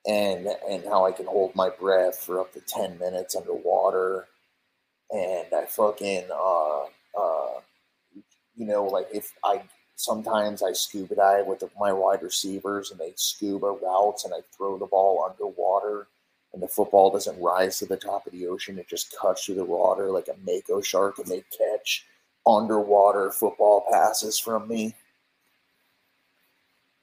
[0.08, 4.28] and and how I can hold my breath for up to 10 minutes underwater
[5.12, 6.84] and I fucking uh
[7.20, 7.60] uh
[8.56, 9.62] you know like if I
[9.96, 14.78] sometimes I scuba dive with my wide receivers and they scuba routes and I throw
[14.78, 16.08] the ball underwater
[16.58, 19.56] and the football doesn't rise to the top of the ocean it just cuts through
[19.56, 22.06] the water like a mako shark and they catch
[22.46, 24.96] underwater football passes from me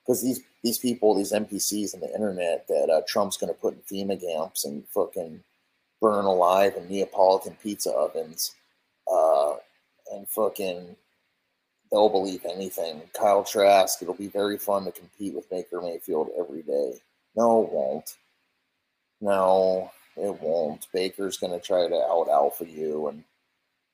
[0.03, 3.75] because these these people these npcs on the internet that uh, trump's going to put
[3.75, 5.41] in fema camps and fucking
[6.05, 8.55] burn alive in Neapolitan pizza ovens,
[9.11, 9.55] uh,
[10.13, 10.95] and fucking
[11.91, 13.01] they'll believe anything.
[13.19, 17.01] Kyle Trask, it'll be very fun to compete with Baker Mayfield every day.
[17.35, 18.17] No, it won't.
[19.25, 20.87] No, it won't.
[20.93, 23.25] Baker's going to try to out alpha you and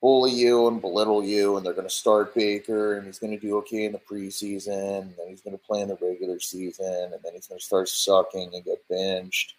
[0.00, 3.38] bully you and belittle you, and they're going to start Baker, and he's going to
[3.38, 7.12] do okay in the preseason, and then he's going to play in the regular season,
[7.12, 9.54] and then he's going to start sucking and get benched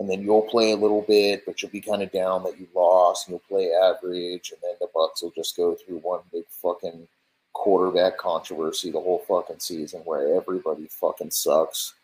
[0.00, 2.66] and then you'll play a little bit, but you'll be kind of down that you
[2.74, 6.44] lost, and you'll play average, and then the Bucs will just go through one big
[6.48, 7.06] fucking
[7.52, 11.94] quarterback controversy the whole fucking season where everybody fucking sucks.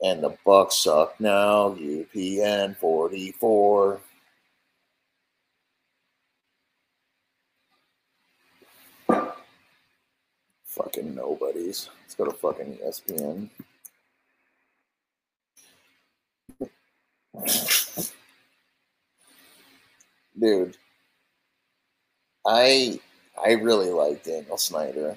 [0.00, 1.70] And the Bucs suck now.
[1.70, 4.00] UPN forty four.
[10.64, 11.90] Fucking nobodies.
[12.02, 13.50] Let's go to fucking ESPN.
[20.38, 20.76] Dude,
[22.46, 23.00] I
[23.44, 25.16] I really like Daniel Snyder.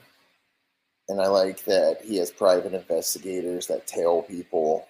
[1.11, 4.87] And I like that he has private investigators that tail people.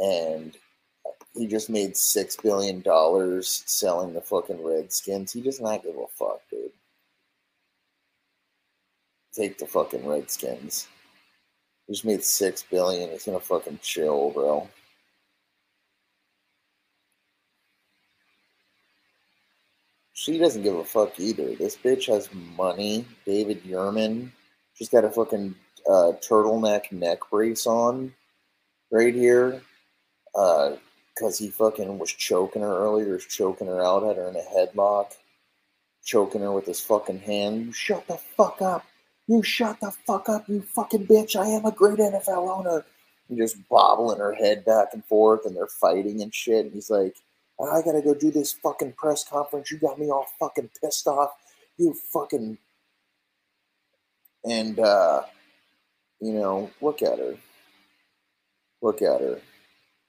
[0.00, 0.56] And
[1.32, 5.32] he just made six billion dollars selling the fucking Redskins.
[5.32, 6.72] He does not give a fuck, dude.
[9.32, 10.88] Take the fucking Redskins.
[11.86, 13.10] He just made six billion.
[13.10, 14.68] He's gonna fucking chill, bro.
[20.14, 21.54] she doesn't give a fuck either.
[21.54, 23.04] This bitch has money.
[23.24, 24.32] David Yurman.
[24.82, 25.54] She's got a fucking
[25.88, 28.12] uh, turtleneck neck brace on
[28.90, 29.62] right here.
[30.34, 30.72] Uh,
[31.16, 35.12] cause he fucking was choking her earlier, choking her out, had her in a headlock,
[36.04, 37.66] choking her with his fucking hand.
[37.66, 38.84] You shut the fuck up.
[39.28, 41.36] You shut the fuck up, you fucking bitch.
[41.36, 42.84] I am a great NFL owner.
[43.28, 46.64] And just bobbling her head back and forth, and they're fighting and shit.
[46.64, 47.14] And he's like,
[47.60, 49.70] I gotta go do this fucking press conference.
[49.70, 51.30] You got me all fucking pissed off.
[51.78, 52.58] You fucking.
[54.44, 55.22] And, uh,
[56.20, 57.36] you know, look at her.
[58.80, 59.40] Look at her.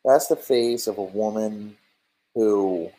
[0.04, 1.78] That's the face of a woman
[2.36, 2.92] who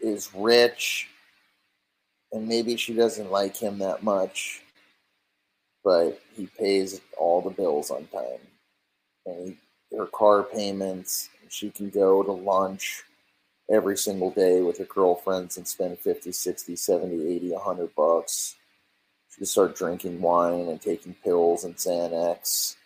[0.00, 1.08] is rich
[2.32, 4.62] and maybe she doesn't like him that much,
[5.84, 8.40] but he pays all the bills on time.
[9.26, 9.56] And
[9.90, 13.04] he, her car payments she can go to lunch
[13.70, 18.56] every single day with her girlfriends and spend 50, 60, 70, 80, 100 bucks.
[19.30, 22.76] She can start drinking wine and taking pills and Xanax.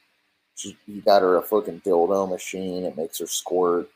[0.54, 2.84] She, he got her a fucking dildo machine.
[2.84, 3.88] It makes her squirt.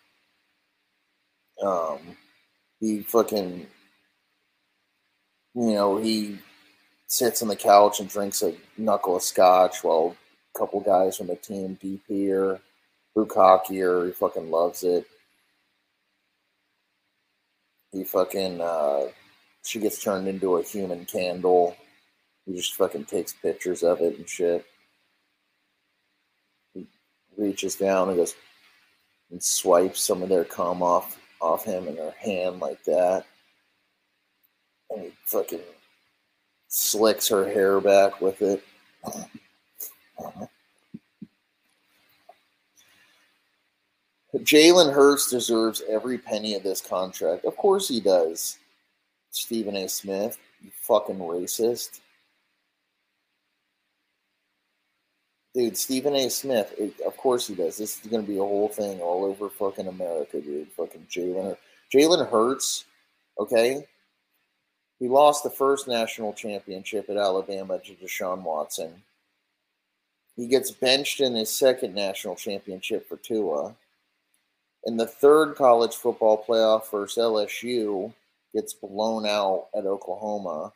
[1.63, 1.99] Um,
[2.81, 3.67] he fucking,
[5.55, 6.39] you know, he
[7.09, 10.17] sits on the couch and drinks a knuckle of scotch while
[10.55, 12.61] a couple guys from the team DP her
[13.17, 15.07] Bukaki he fucking loves it.
[17.97, 19.07] He fucking uh,
[19.65, 21.75] she gets turned into a human candle.
[22.45, 24.67] He just fucking takes pictures of it and shit.
[26.75, 26.87] He
[27.39, 28.35] reaches down and goes
[29.31, 33.25] and swipes some of their cum off off him in her hand like that.
[34.91, 35.61] And he fucking
[36.69, 38.63] slicks her hair back with it.
[44.39, 47.45] Jalen Hurts deserves every penny of this contract.
[47.45, 48.59] Of course he does.
[49.31, 49.89] Stephen A.
[49.89, 52.01] Smith, you fucking racist.
[55.55, 56.29] Dude, Stephen A.
[56.29, 57.79] Smith, it, of course he does.
[57.79, 60.69] This is going to be a whole thing all over fucking America, dude.
[60.73, 61.57] Fucking Jalen.
[61.95, 62.85] Jalen Hurts,
[63.39, 63.87] okay?
[64.99, 69.03] He lost the first national championship at Alabama to Deshaun Watson.
[70.37, 73.75] He gets benched in his second national championship for Tua.
[74.87, 78.15] In the third college football playoff versus LSU,
[78.55, 80.73] gets blown out at Oklahoma.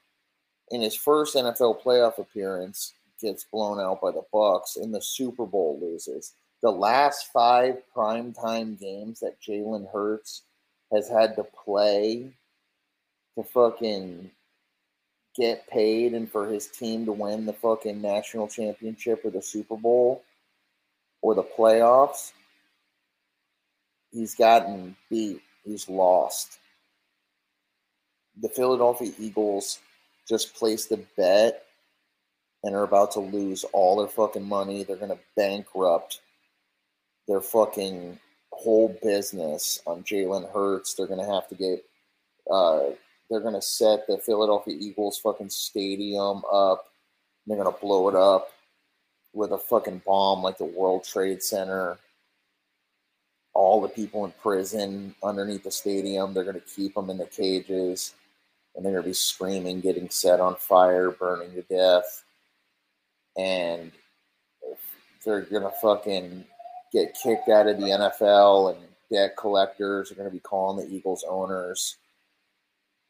[0.72, 4.76] In his first NFL playoff appearance, gets blown out by the Bucs.
[4.76, 6.32] In the Super Bowl, loses.
[6.60, 10.42] The last five primetime games that Jalen Hurts
[10.92, 12.32] has had to play
[13.36, 14.30] to fucking
[15.36, 19.76] get paid and for his team to win the fucking national championship or the Super
[19.76, 20.22] Bowl
[21.22, 22.32] or the playoffs
[24.12, 26.58] he's gotten beat He's lost.
[28.40, 29.78] The Philadelphia Eagles
[30.28, 31.64] just placed a bet
[32.62, 34.84] and are about to lose all their fucking money.
[34.84, 36.20] They're going to bankrupt
[37.28, 38.18] their fucking
[38.52, 40.94] whole business on Jalen Hurts.
[40.94, 41.84] They're going to have to get,
[42.50, 42.94] uh,
[43.28, 46.86] they're going to set the Philadelphia Eagles fucking stadium up.
[47.46, 48.48] They're going to blow it up
[49.32, 51.98] with a fucking bomb like the World Trade Center.
[53.60, 57.26] All the people in prison underneath the stadium, they're going to keep them in the
[57.26, 58.14] cages
[58.74, 62.24] and they're going to be screaming, getting set on fire, burning to death.
[63.36, 63.92] And
[65.24, 66.44] they're going to fucking
[66.92, 68.78] get kicked out of the NFL, and
[69.12, 71.96] debt collectors are going to be calling the Eagles owners.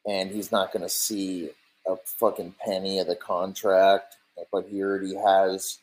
[0.05, 1.51] And he's not going to see
[1.87, 4.17] a fucking penny of the contract,
[4.51, 5.79] but he already has,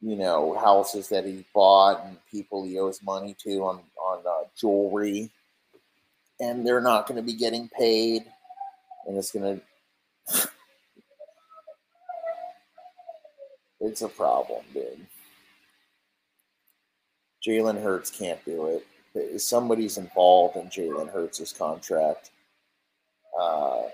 [0.00, 4.46] you know, houses that he bought and people he owes money to on on uh,
[4.56, 5.30] jewelry,
[6.40, 8.24] and they're not going to be getting paid
[9.08, 9.58] and it's gonna.
[13.80, 15.06] it's a problem, dude.
[17.44, 18.80] Jalen Hurts can't do
[19.14, 19.40] it.
[19.40, 22.30] Somebody's involved in Jalen Hurts' contract.
[23.38, 23.84] Uh,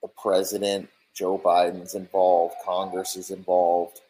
[0.00, 2.54] the president, Joe Biden's involved.
[2.64, 4.00] Congress is involved.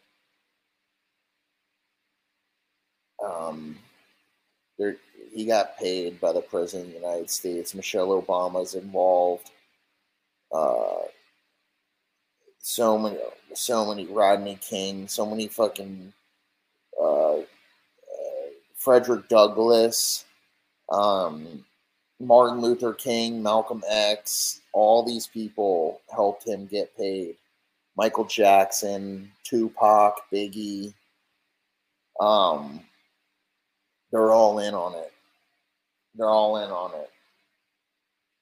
[3.23, 3.77] Um,
[4.77, 4.97] there,
[5.31, 7.75] he got paid by the president of the United States.
[7.75, 9.51] Michelle Obama's involved.
[10.51, 11.03] Uh,
[12.59, 13.17] so many,
[13.53, 16.11] so many Rodney King, so many fucking
[16.99, 17.43] uh, uh,
[18.75, 20.25] Frederick Douglass,
[20.89, 21.65] um,
[22.19, 27.35] Martin Luther King, Malcolm X, all these people helped him get paid.
[27.97, 30.93] Michael Jackson, Tupac, Biggie,
[32.19, 32.81] um,
[34.15, 35.11] they're all in on it.
[36.15, 37.09] They're all in on it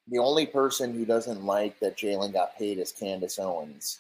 [0.08, 4.00] the only person who doesn't like that Jalen got paid is Candace Owens.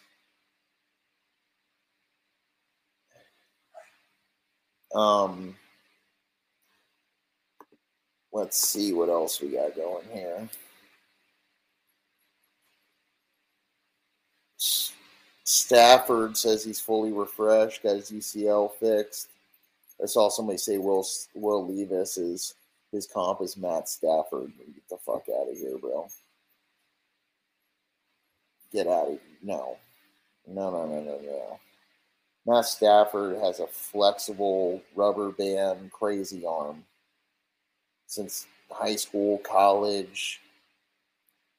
[4.94, 5.56] Um,
[8.32, 10.50] let's see what else we got going here.
[15.46, 19.30] Stafford says he's fully refreshed, got his UCL fixed.
[20.02, 22.56] I saw somebody say Will Will Levis is
[22.92, 24.54] his comp is Matt Stafford.
[24.58, 26.08] Get the fuck out of here, bro.
[28.72, 29.20] Get out of.
[29.42, 29.78] No.
[30.48, 31.60] No, no, no, no, no.
[32.46, 36.84] Matt Stafford has a flexible rubber band crazy arm
[38.08, 40.42] since high school, college.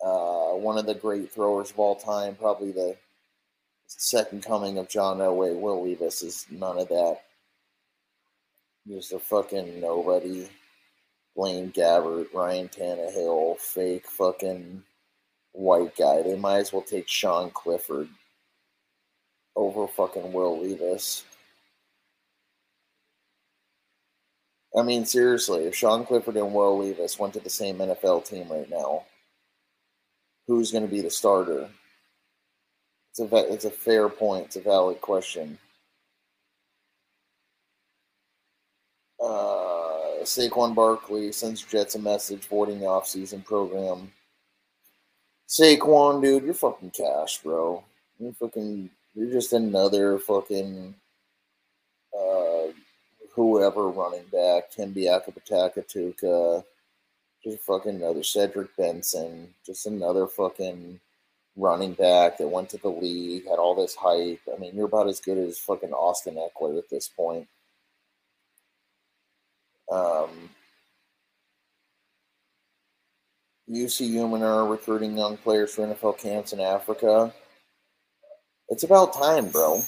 [0.04, 2.96] Uh, one of the great throwers of all time, probably the
[3.86, 5.58] second coming of John Elway.
[5.58, 7.22] Will Levis is none of that.
[8.86, 10.48] He's a fucking nobody.
[11.36, 14.82] Blaine Gabbert, Ryan Tannehill, fake fucking
[15.52, 16.22] white guy.
[16.22, 18.08] They might as well take Sean Clifford
[19.56, 21.24] over fucking Will Levis.
[24.76, 28.48] I mean, seriously, if Sean Clifford and Will Levis went to the same NFL team
[28.48, 29.04] right now,
[30.46, 31.68] who's going to be the starter?
[33.10, 34.46] It's a it's a fair point.
[34.46, 35.58] It's a valid question.
[39.24, 44.12] Uh, Saquon Barkley sends Jets a message voiding the offseason program.
[45.48, 47.82] Saquon, dude, you're fucking cash, bro.
[48.18, 50.94] You're fucking, you're just another fucking,
[52.16, 52.64] uh,
[53.34, 56.64] whoever running back, Tim Biakabutuka,
[57.42, 61.00] just fucking another Cedric Benson, just another fucking
[61.56, 64.40] running back that went to the league, had all this hype.
[64.52, 67.46] I mean, you're about as good as fucking Austin Ekeler at this point.
[69.94, 70.50] Um,
[73.70, 77.32] Osi Umenyiora recruiting young players for NFL camps in Africa.
[78.68, 79.82] It's about time, bro.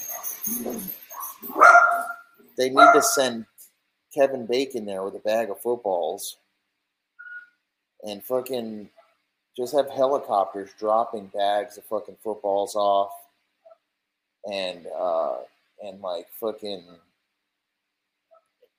[2.57, 3.45] They need to send
[4.15, 6.37] Kevin Bacon there with a bag of footballs
[8.03, 8.89] and fucking
[9.55, 13.11] just have helicopters dropping bags of fucking footballs off
[14.51, 15.37] and uh
[15.83, 16.83] and like fucking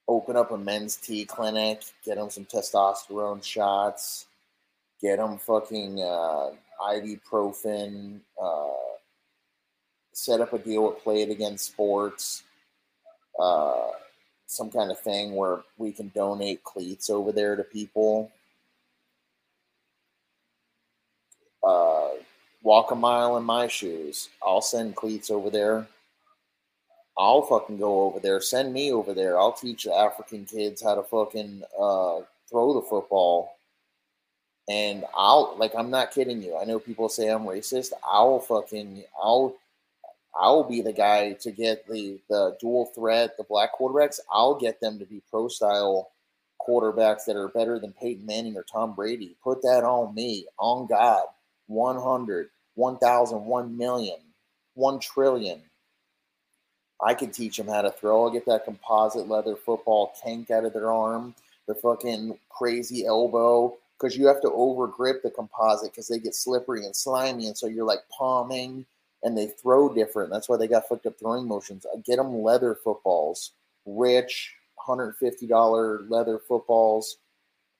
[0.09, 4.27] open up a men's tea clinic, get them some testosterone shots,
[5.01, 6.51] get them fucking uh,
[6.83, 8.69] ibuprofen, uh,
[10.13, 12.43] set up a deal with Play It Again Sports,
[13.39, 13.89] uh,
[14.47, 18.33] some kind of thing where we can donate cleats over there to people.
[21.63, 22.09] Uh,
[22.63, 24.31] walk a mile in my shoes.
[24.43, 25.87] I'll send cleats over there
[27.19, 28.41] I'll fucking go over there.
[28.41, 29.39] Send me over there.
[29.39, 33.57] I'll teach African kids how to fucking uh, throw the football
[34.69, 36.57] And I'll like I'm not kidding you.
[36.59, 37.93] I know people say I'm racist.
[38.05, 39.57] I'll fucking I'll
[40.35, 44.21] I'll be the guy to get the the dual threat, the black quarterbacks.
[44.33, 46.11] I'll get them to be pro style
[46.61, 49.37] quarterbacks that are better than Peyton Manning or Tom Brady.
[49.43, 51.25] Put that on me, on God.
[51.69, 54.19] 100, 1,000, 1 million,
[54.75, 55.61] 1 trillion.
[57.01, 58.25] I can teach them how to throw.
[58.25, 61.35] I'll get that composite leather football tank out of their arm,
[61.67, 66.35] the fucking crazy elbow, because you have to over grip the composite because they get
[66.35, 67.47] slippery and slimy.
[67.47, 68.85] And so you're like palming
[69.23, 70.31] and they throw different.
[70.31, 71.87] That's why they got fucked up throwing motions.
[71.93, 73.53] I get them leather footballs,
[73.87, 74.55] rich,
[74.87, 77.17] $150 leather footballs.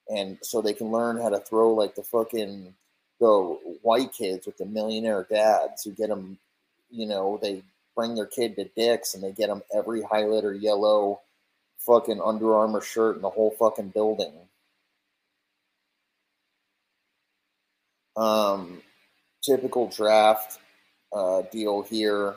[0.09, 2.75] And so they can learn how to throw like the fucking
[3.21, 6.39] the white kids with the millionaire dads who get them,
[6.91, 7.63] you know, they
[7.99, 11.19] bring their kid to Dick's and they get them every highlighter yellow
[11.81, 14.33] fucking Under Armour shirt in the whole fucking building.
[18.17, 18.83] Um,
[19.43, 20.61] typical draft
[21.13, 22.37] uh, deal here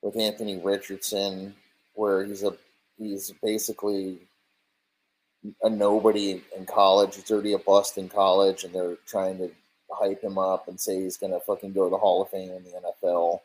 [0.00, 1.52] with Anthony Richardson,
[1.94, 2.56] where he's a
[2.98, 4.20] he's basically
[5.64, 7.16] a nobody in college.
[7.16, 9.50] He's already a bust in college, and they're trying to
[9.90, 12.62] hype him up and say he's gonna fucking go to the Hall of Fame in
[12.62, 13.40] the NFL.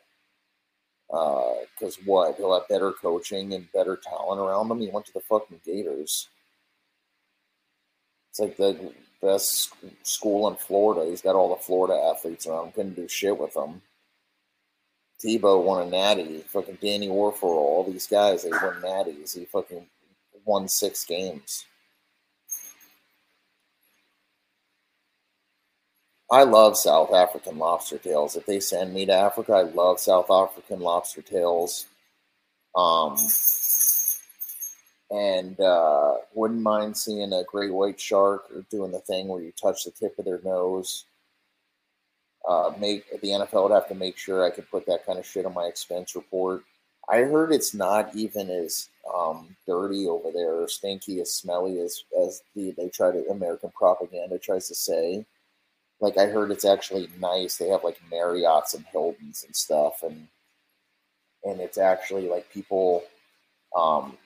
[1.08, 2.36] Because uh, what?
[2.36, 4.80] He'll have better coaching and better talent around him.
[4.80, 6.28] He went to the fucking Gators.
[8.30, 8.92] It's like the
[9.22, 11.08] best school in Florida.
[11.08, 12.74] He's got all the Florida athletes around.
[12.74, 13.82] Couldn't do shit with them.
[15.24, 16.40] Tebow won a natty.
[16.48, 19.36] Fucking Danny Wuerffel, all these guys, they won natties.
[19.36, 19.86] He fucking
[20.44, 21.64] won six games.
[26.30, 28.34] I love South African lobster tails.
[28.36, 31.86] If they send me to Africa, I love South African lobster tails.
[32.74, 33.16] Um,
[35.10, 39.52] and uh, wouldn't mind seeing a great white shark or doing the thing where you
[39.52, 41.04] touch the tip of their nose.
[42.46, 45.26] Uh, make the NFL would have to make sure I could put that kind of
[45.26, 46.64] shit on my expense report.
[47.08, 52.02] I heard it's not even as um, dirty over there or stinky as smelly as
[52.20, 55.24] as the they try to American propaganda tries to say
[56.00, 57.56] like I heard it's actually nice.
[57.56, 60.28] They have like Marriotts and Hiltons and stuff, and
[61.44, 63.04] and it's actually like people,
[63.74, 64.16] um,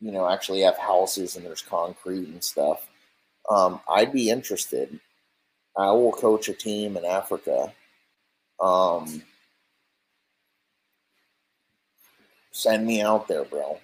[0.00, 2.88] you know, actually have houses and there's concrete and stuff.
[3.50, 5.00] Um, I'd be interested.
[5.76, 7.72] I will coach a team in Africa.
[8.60, 9.22] Um,
[12.52, 13.80] send me out there, bro.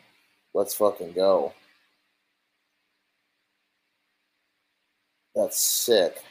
[0.55, 1.53] Let's fucking go.
[5.35, 6.23] That's sick.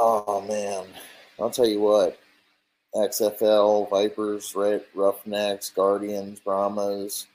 [0.00, 0.86] Oh man,
[1.40, 2.16] I'll tell you what.
[2.94, 7.26] XFL, Vipers, Red Roughnecks, Guardians, Brahmas.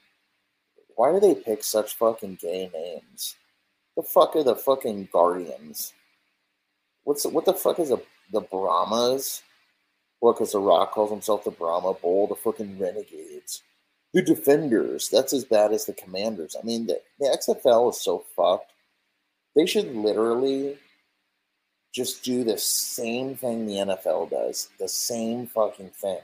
[0.95, 3.35] Why do they pick such fucking gay names?
[3.97, 5.91] The fuck are the fucking Guardians?
[7.03, 7.99] What's what the fuck is a
[8.31, 9.43] the Brahmas?
[10.21, 10.35] What?
[10.35, 12.27] Because the Rock calls himself the Brahma Bull.
[12.27, 13.61] The fucking Renegades,
[14.13, 15.09] the Defenders.
[15.09, 16.55] That's as bad as the Commanders.
[16.57, 18.71] I mean, the, the XFL is so fucked.
[19.53, 20.77] They should literally
[21.93, 26.19] just do the same thing the NFL does, the same fucking thing.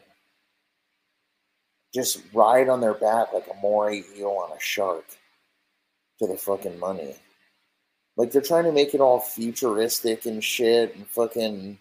[1.94, 5.06] Just ride on their back like a moray eel on a shark
[6.20, 7.16] to the fucking money.
[8.18, 11.78] Like they're trying to make it all futuristic and shit and fucking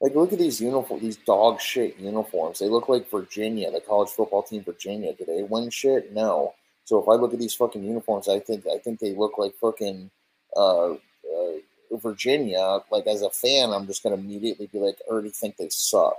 [0.00, 2.58] like look at these uniform these dog shit uniforms.
[2.58, 5.12] They look like Virginia, the college football team Virginia.
[5.12, 6.12] Do they win shit?
[6.12, 6.54] No.
[6.84, 9.54] So if I look at these fucking uniforms, I think I think they look like
[9.60, 10.10] fucking
[10.56, 10.94] uh,
[11.98, 15.56] Virginia, like as a fan, I'm just going to immediately be like, I already think
[15.56, 16.16] they suck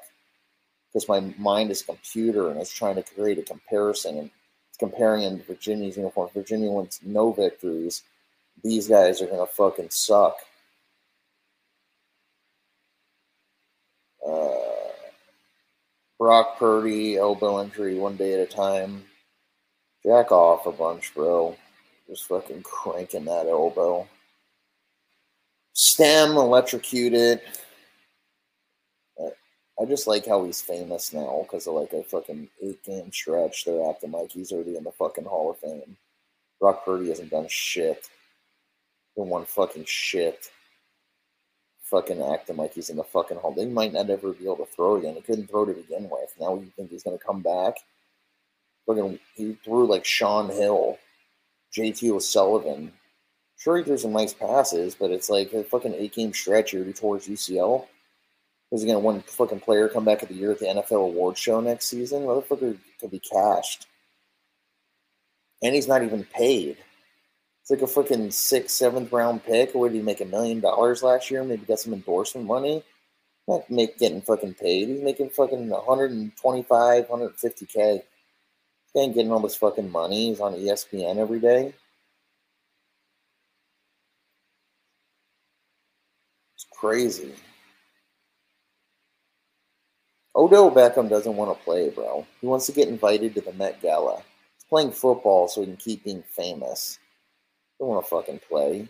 [0.92, 4.32] because my mind is computer and it's trying to create a comparison and
[4.80, 6.30] comparing in Virginia's uniform.
[6.34, 8.04] Virginia wants no victories.
[8.64, 10.38] These guys are going to fucking suck.
[14.26, 14.56] Uh,
[16.18, 19.04] Brock Purdy, elbow injury, one day at a time.
[20.06, 21.58] Jack off a bunch, bro.
[22.08, 24.08] Just fucking cranking that elbow.
[25.76, 27.42] Stem electrocuted.
[29.78, 33.66] I just like how he's famous now because of like a fucking eight game stretch.
[33.66, 35.98] They're acting like he's already in the fucking Hall of Fame.
[36.62, 38.10] Brock Purdy hasn't done shit.
[39.18, 40.50] Been one fucking shit.
[41.82, 43.52] Fucking acting like he's in the fucking Hall.
[43.52, 45.16] They might not ever be able to throw again.
[45.16, 46.34] He couldn't throw to begin with.
[46.40, 47.76] Now you think he's gonna come back?
[48.86, 50.98] Fucking, he threw like Shaun Hill,
[51.76, 52.94] JT O'Sullivan,
[53.66, 56.86] Sure, he threw some nice passes, but it's like a fucking eight game stretch here
[56.94, 57.88] towards UCL.
[58.72, 61.04] Is he going to win fucking player come back of the year at the NFL
[61.04, 62.22] award show next season?
[62.22, 63.88] Motherfucker could be cashed.
[65.64, 66.78] And he's not even paid.
[67.64, 69.74] It's like a fucking sixth, seventh round pick.
[69.74, 71.44] Or did he make a million dollars last year?
[71.44, 72.84] Maybe got some endorsement money.
[73.48, 74.90] Not make getting fucking paid.
[74.90, 78.04] He's making fucking 125, 150k.
[78.94, 80.30] He ain't getting all this fucking money.
[80.30, 81.74] He's on ESPN every day.
[86.56, 87.34] It's crazy.
[90.36, 92.28] Odell Beckham doesn't want to play, bro.
[92.42, 94.18] He wants to get invited to the Met Gala.
[94.18, 97.00] He's playing football so he can keep being famous.
[97.80, 98.90] Don't want to fucking play.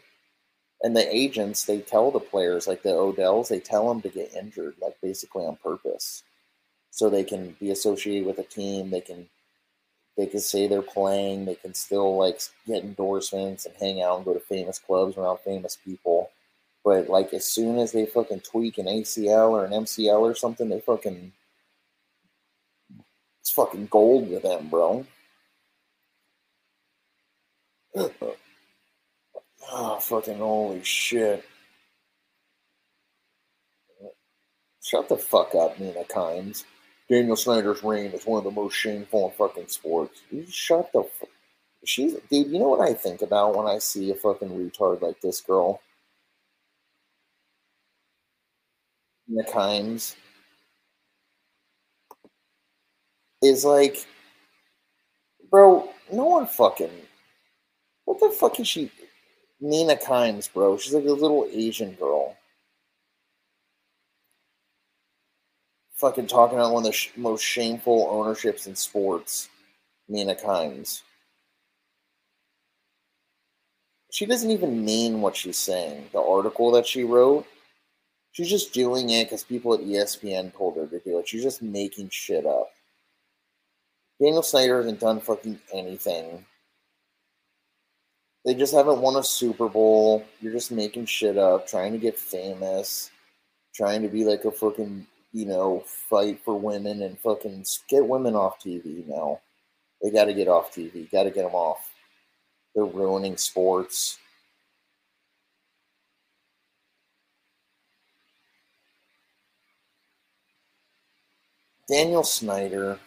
[0.81, 4.33] And the agents, they tell the players, like the Odells, they tell them to get
[4.35, 6.23] injured, like basically on purpose,
[6.91, 8.89] so they can be associated with a team.
[8.89, 9.27] They can,
[10.17, 11.45] they can say they're playing.
[11.45, 15.39] They can still like get endorsements and hang out and go to famous clubs around
[15.39, 16.31] famous people.
[16.85, 20.69] But like as soon as they fucking tweak an ACL or an MCL or something,
[20.69, 21.33] they fucking
[23.41, 25.05] it's fucking gold with them, bro.
[29.77, 31.43] Oh, fucking holy shit.
[34.81, 36.65] Shut the fuck up, Mina Kimes.
[37.09, 40.21] Daniel Snyder's reign is one of the most shameful in fucking sports.
[40.29, 41.29] You shut the fuck.
[41.83, 42.47] She's dude.
[42.47, 45.81] You know what I think about when I see a fucking retard like this girl,
[49.27, 50.15] Mina Kimes,
[53.41, 54.05] is like,
[55.49, 55.89] bro.
[56.11, 56.91] No one fucking.
[58.05, 58.91] What the fuck is she?
[59.59, 60.77] Mina Kimes, bro.
[60.77, 62.35] She's like a little Asian girl.
[65.95, 69.49] Fucking talking about one of the sh- most shameful ownerships in sports.
[70.07, 71.01] Mina Kimes.
[74.11, 76.09] She doesn't even mean what she's saying.
[76.13, 77.47] The article that she wrote,
[78.35, 81.27] she's just doing it because people at ESPN told her to do it.
[81.27, 82.69] She's just making shit up.
[84.21, 86.45] Daniel Snyder hasn't done fucking anything
[88.45, 90.23] they just haven't won a Super Bowl.
[90.39, 93.09] You're just making shit up, trying to get famous,
[93.73, 98.35] trying to be like a fucking, you know, fight for women and fucking get women
[98.35, 99.41] off TV now.
[100.01, 101.11] They got to get off TV.
[101.11, 101.91] Got to get them off.
[102.75, 104.19] They're ruining sports.
[111.87, 112.99] Daniel Snyder.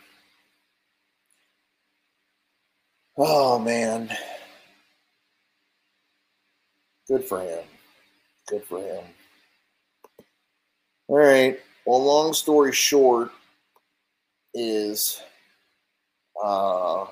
[3.17, 4.11] Oh man.
[7.09, 7.65] Good for him.
[8.47, 9.03] Good for him.
[11.09, 11.59] All right.
[11.87, 13.31] Well, long story short
[14.55, 15.23] is
[16.45, 17.09] uh, a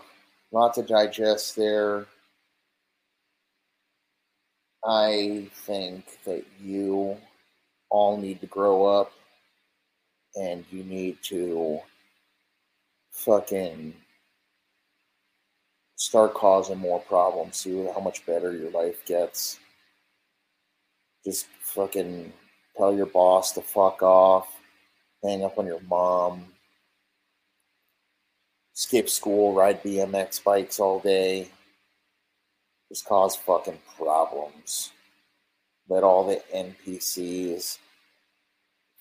[0.53, 2.07] lot to digest there.
[4.87, 7.17] I think that you
[7.91, 9.11] all need to grow up
[10.37, 11.81] and you need to
[13.11, 13.95] fucking
[15.97, 17.57] start causing more problems.
[17.57, 19.59] See how much better your life gets
[21.27, 22.33] just fucking
[22.77, 24.49] tell your boss to fuck off,
[25.25, 26.47] hang up on your mom,
[28.73, 31.49] skip school, ride BMX bikes all day,
[32.89, 34.93] just cause fucking problems.
[35.89, 37.79] Let all the NPCs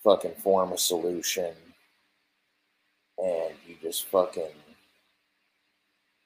[0.05, 1.51] fucking form a solution
[3.17, 4.53] and you just fucking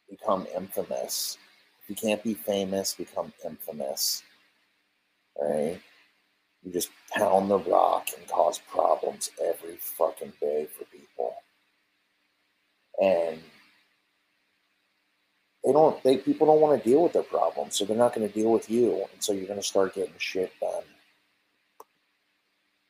[0.09, 1.37] become infamous.
[1.81, 4.21] If you can't be famous, become infamous.
[5.41, 5.79] Right?
[6.63, 11.35] You just pound the rock and cause problems every fucking day for people.
[13.01, 13.39] And
[15.63, 18.27] they don't they people don't want to deal with their problems, so they're not going
[18.27, 19.05] to deal with you.
[19.13, 20.83] And so you're going to start getting shit done.